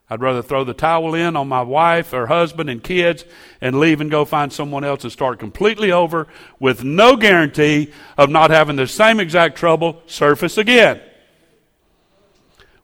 I'd 0.10 0.22
rather 0.22 0.42
throw 0.42 0.64
the 0.64 0.74
towel 0.74 1.14
in 1.14 1.36
on 1.36 1.48
my 1.48 1.62
wife 1.62 2.14
or 2.14 2.26
husband 2.26 2.70
and 2.70 2.84
kids 2.84 3.26
and 3.62 3.80
leave 3.80 4.02
and 4.02 4.10
go 4.10 4.26
find 4.26 4.52
someone 4.52 4.84
else 4.84 5.04
and 5.04 5.14
start 5.14 5.38
completely 5.38 5.92
over 5.92 6.28
with 6.60 6.84
no 6.84 7.16
guarantee 7.16 7.92
of 8.18 8.30
not 8.30 8.50
having 8.50 8.78
the 8.78 8.88
same 8.88 9.20
exact 9.20 9.56
trouble 9.56 10.02
surface 10.08 10.58
again. 10.58 11.00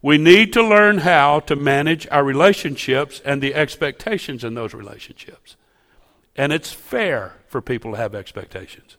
We 0.03 0.19
need 0.19 0.53
to 0.53 0.61
learn 0.61 0.99
how 0.99 1.39
to 1.41 1.55
manage 1.55 2.07
our 2.11 2.23
relationships 2.23 3.23
and 3.25 3.41
the 3.41 3.55
expectations 3.55 4.43
in 4.43 4.53
those 4.53 4.75
relationships. 4.75 5.55
And 6.35 6.53
it's 6.53 6.71
fair 6.71 7.37
for 7.47 7.59
people 7.59 7.91
to 7.91 7.97
have 7.97 8.13
expectations. 8.13 8.97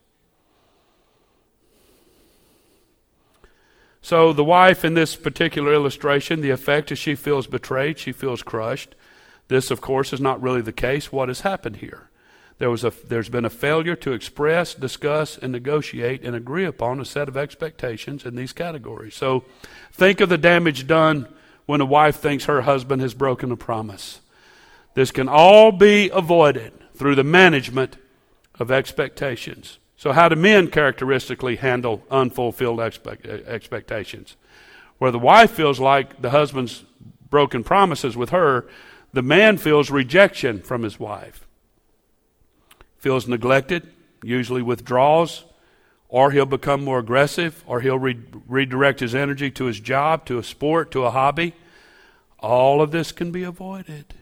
So, 4.07 4.33
the 4.33 4.45
wife 4.45 4.85
in 4.85 4.95
this 4.95 5.17
particular 5.17 5.75
illustration, 5.75 6.41
the 6.41 6.51
effect 6.51 6.93
is 6.93 6.99
she 7.01 7.17
feels 7.17 7.49
betrayed, 7.49 7.99
she 7.99 8.13
feels 8.13 8.41
crushed. 8.41 8.95
This, 9.49 9.73
of 9.73 9.81
course, 9.81 10.13
is 10.13 10.21
not 10.21 10.41
really 10.41 10.61
the 10.61 10.71
case. 10.71 11.11
What 11.11 11.27
has 11.27 11.41
happened 11.41 11.79
here? 11.79 12.09
There 12.59 12.71
was 12.71 12.85
a, 12.85 12.93
there's 13.09 13.29
been 13.29 13.45
a 13.45 13.51
failure 13.51 13.97
to 13.97 14.13
express, 14.13 14.75
discuss, 14.75 15.37
and 15.37 15.51
negotiate 15.51 16.23
and 16.23 16.37
agree 16.37 16.65
upon 16.65 17.01
a 17.01 17.05
set 17.05 17.27
of 17.27 17.37
expectations 17.37 18.25
in 18.25 18.37
these 18.37 18.53
categories. 18.53 19.17
So, 19.17 19.45
Think 19.91 20.21
of 20.21 20.29
the 20.29 20.39
damage 20.39 20.87
done 20.87 21.27
when 21.65 21.81
a 21.81 21.85
wife 21.85 22.15
thinks 22.15 22.45
her 22.45 22.63
husband 22.63 23.03
has 23.03 23.13
broken 23.13 23.51
a 23.51 23.57
promise. 23.57 24.21
This 24.95 25.11
can 25.11 25.29
all 25.29 25.73
be 25.73 26.11
avoided 26.11 26.73
through 26.95 27.17
the 27.17 27.25
management 27.25 27.97
of 28.61 28.71
expectations. 28.71 29.79
So, 29.97 30.13
how 30.13 30.29
do 30.29 30.37
men 30.37 30.69
characteristically 30.69 31.57
handle 31.57 32.03
unfulfilled 32.11 32.81
expect- 32.81 33.27
expectations? 33.27 34.37
Where 34.99 35.11
the 35.11 35.19
wife 35.19 35.51
feels 35.51 35.81
like 35.81 36.21
the 36.21 36.31
husband's 36.31 36.85
broken 37.31 37.65
promises 37.65 38.17
with 38.17 38.31
her, 38.31 38.67
the 39.13 39.23
man 39.23 39.57
feels 39.57 39.91
rejection 39.91 40.61
from 40.61 40.83
his 40.83 41.01
wife. 41.01 41.47
Feels 42.99 43.27
neglected, 43.27 43.89
usually 44.23 44.63
withdraws, 44.63 45.45
or 46.09 46.31
he'll 46.31 46.47
become 46.47 46.85
more 46.85 46.99
aggressive, 46.99 47.65
or 47.67 47.81
he'll 47.81 47.99
re- 47.99 48.21
redirect 48.47 49.01
his 49.01 49.15
energy 49.15 49.51
to 49.51 49.65
his 49.65 49.81
job, 49.81 50.27
to 50.27 50.39
a 50.39 50.45
sport, 50.45 50.91
to 50.91 51.05
a 51.05 51.11
hobby. 51.11 51.55
All 52.39 52.83
of 52.83 52.91
this 52.91 53.13
can 53.13 53.33
be 53.33 53.43
avoided 53.43 54.15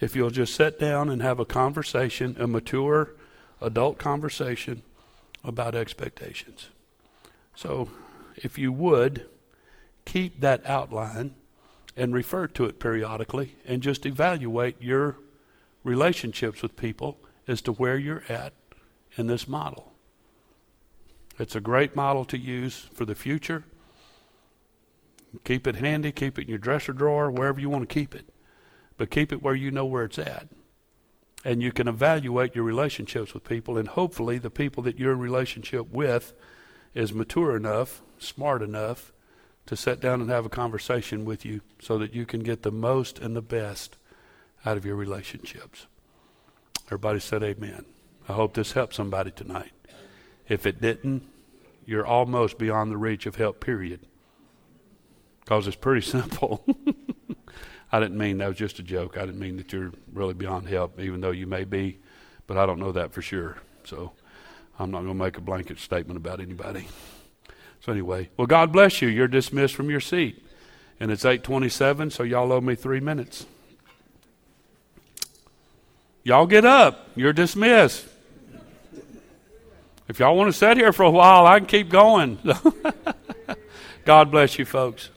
if 0.00 0.14
you'll 0.14 0.30
just 0.30 0.54
sit 0.54 0.78
down 0.78 1.08
and 1.08 1.22
have 1.22 1.38
a 1.38 1.44
conversation, 1.44 2.36
a 2.38 2.46
mature 2.46 3.14
adult 3.60 3.98
conversation 3.98 4.82
about 5.44 5.74
expectations. 5.74 6.68
So, 7.54 7.90
if 8.36 8.58
you 8.58 8.72
would, 8.72 9.26
keep 10.04 10.40
that 10.40 10.64
outline 10.66 11.34
and 11.96 12.12
refer 12.12 12.46
to 12.48 12.64
it 12.66 12.78
periodically 12.78 13.56
and 13.66 13.82
just 13.82 14.04
evaluate 14.04 14.80
your 14.80 15.16
relationships 15.82 16.62
with 16.62 16.76
people 16.76 17.18
as 17.48 17.62
to 17.62 17.72
where 17.72 17.96
you're 17.96 18.24
at 18.28 18.52
in 19.16 19.26
this 19.26 19.48
model. 19.48 19.92
It's 21.38 21.56
a 21.56 21.60
great 21.60 21.94
model 21.94 22.24
to 22.26 22.38
use 22.38 22.88
for 22.92 23.04
the 23.04 23.14
future. 23.14 23.64
Keep 25.44 25.66
it 25.66 25.76
handy, 25.76 26.12
keep 26.12 26.38
it 26.38 26.42
in 26.42 26.48
your 26.48 26.58
dresser 26.58 26.92
drawer, 26.92 27.30
wherever 27.30 27.60
you 27.60 27.68
want 27.68 27.88
to 27.88 27.94
keep 27.94 28.14
it. 28.14 28.26
But 28.96 29.10
keep 29.10 29.32
it 29.32 29.42
where 29.42 29.54
you 29.54 29.70
know 29.70 29.84
where 29.84 30.04
it's 30.04 30.18
at. 30.18 30.48
And 31.46 31.62
you 31.62 31.70
can 31.70 31.86
evaluate 31.86 32.56
your 32.56 32.64
relationships 32.64 33.32
with 33.32 33.44
people, 33.44 33.78
and 33.78 33.86
hopefully, 33.86 34.36
the 34.36 34.50
people 34.50 34.82
that 34.82 34.98
you're 34.98 35.12
in 35.12 35.20
relationship 35.20 35.88
with 35.92 36.34
is 36.92 37.12
mature 37.12 37.56
enough, 37.56 38.02
smart 38.18 38.62
enough 38.62 39.12
to 39.66 39.76
sit 39.76 40.00
down 40.00 40.20
and 40.20 40.28
have 40.28 40.44
a 40.44 40.48
conversation 40.48 41.24
with 41.24 41.44
you 41.44 41.60
so 41.80 41.98
that 41.98 42.12
you 42.12 42.26
can 42.26 42.40
get 42.40 42.64
the 42.64 42.72
most 42.72 43.20
and 43.20 43.36
the 43.36 43.42
best 43.42 43.96
out 44.64 44.76
of 44.76 44.84
your 44.84 44.96
relationships. 44.96 45.86
Everybody 46.86 47.20
said 47.20 47.44
amen. 47.44 47.84
I 48.28 48.32
hope 48.32 48.54
this 48.54 48.72
helped 48.72 48.94
somebody 48.94 49.30
tonight. 49.30 49.70
If 50.48 50.66
it 50.66 50.80
didn't, 50.80 51.22
you're 51.84 52.04
almost 52.04 52.58
beyond 52.58 52.90
the 52.90 52.96
reach 52.96 53.24
of 53.24 53.36
help, 53.36 53.60
period. 53.60 54.00
Because 55.42 55.68
it's 55.68 55.76
pretty 55.76 56.00
simple. 56.04 56.64
I 57.92 58.00
didn't 58.00 58.18
mean 58.18 58.38
that 58.38 58.48
was 58.48 58.56
just 58.56 58.78
a 58.78 58.82
joke. 58.82 59.16
I 59.16 59.26
didn't 59.26 59.38
mean 59.38 59.56
that 59.58 59.72
you're 59.72 59.92
really 60.12 60.34
beyond 60.34 60.68
help, 60.68 60.98
even 61.00 61.20
though 61.20 61.30
you 61.30 61.46
may 61.46 61.64
be, 61.64 61.98
but 62.46 62.56
I 62.56 62.66
don't 62.66 62.80
know 62.80 62.92
that 62.92 63.12
for 63.12 63.22
sure. 63.22 63.58
So 63.84 64.12
I'm 64.78 64.90
not 64.90 65.02
going 65.02 65.16
to 65.16 65.24
make 65.24 65.38
a 65.38 65.40
blanket 65.40 65.78
statement 65.78 66.16
about 66.16 66.40
anybody. 66.40 66.88
So 67.80 67.92
anyway, 67.92 68.30
well, 68.36 68.46
God 68.46 68.72
bless 68.72 69.00
you. 69.00 69.08
You're 69.08 69.28
dismissed 69.28 69.74
from 69.74 69.90
your 69.90 70.00
seat, 70.00 70.44
and 70.98 71.10
it's 71.10 71.24
8:27, 71.24 72.10
so 72.10 72.24
y'all 72.24 72.52
owe 72.52 72.60
me 72.60 72.74
three 72.74 73.00
minutes. 73.00 73.46
Y'all 76.24 76.46
get 76.46 76.64
up. 76.64 77.08
You're 77.14 77.32
dismissed. 77.32 78.04
If 80.08 80.18
y'all 80.18 80.36
want 80.36 80.52
to 80.52 80.58
sit 80.58 80.76
here 80.76 80.92
for 80.92 81.04
a 81.04 81.10
while, 81.10 81.46
I 81.46 81.60
can 81.60 81.66
keep 81.66 81.88
going. 81.88 82.38
God 84.04 84.30
bless 84.30 84.58
you, 84.58 84.64
folks. 84.64 85.10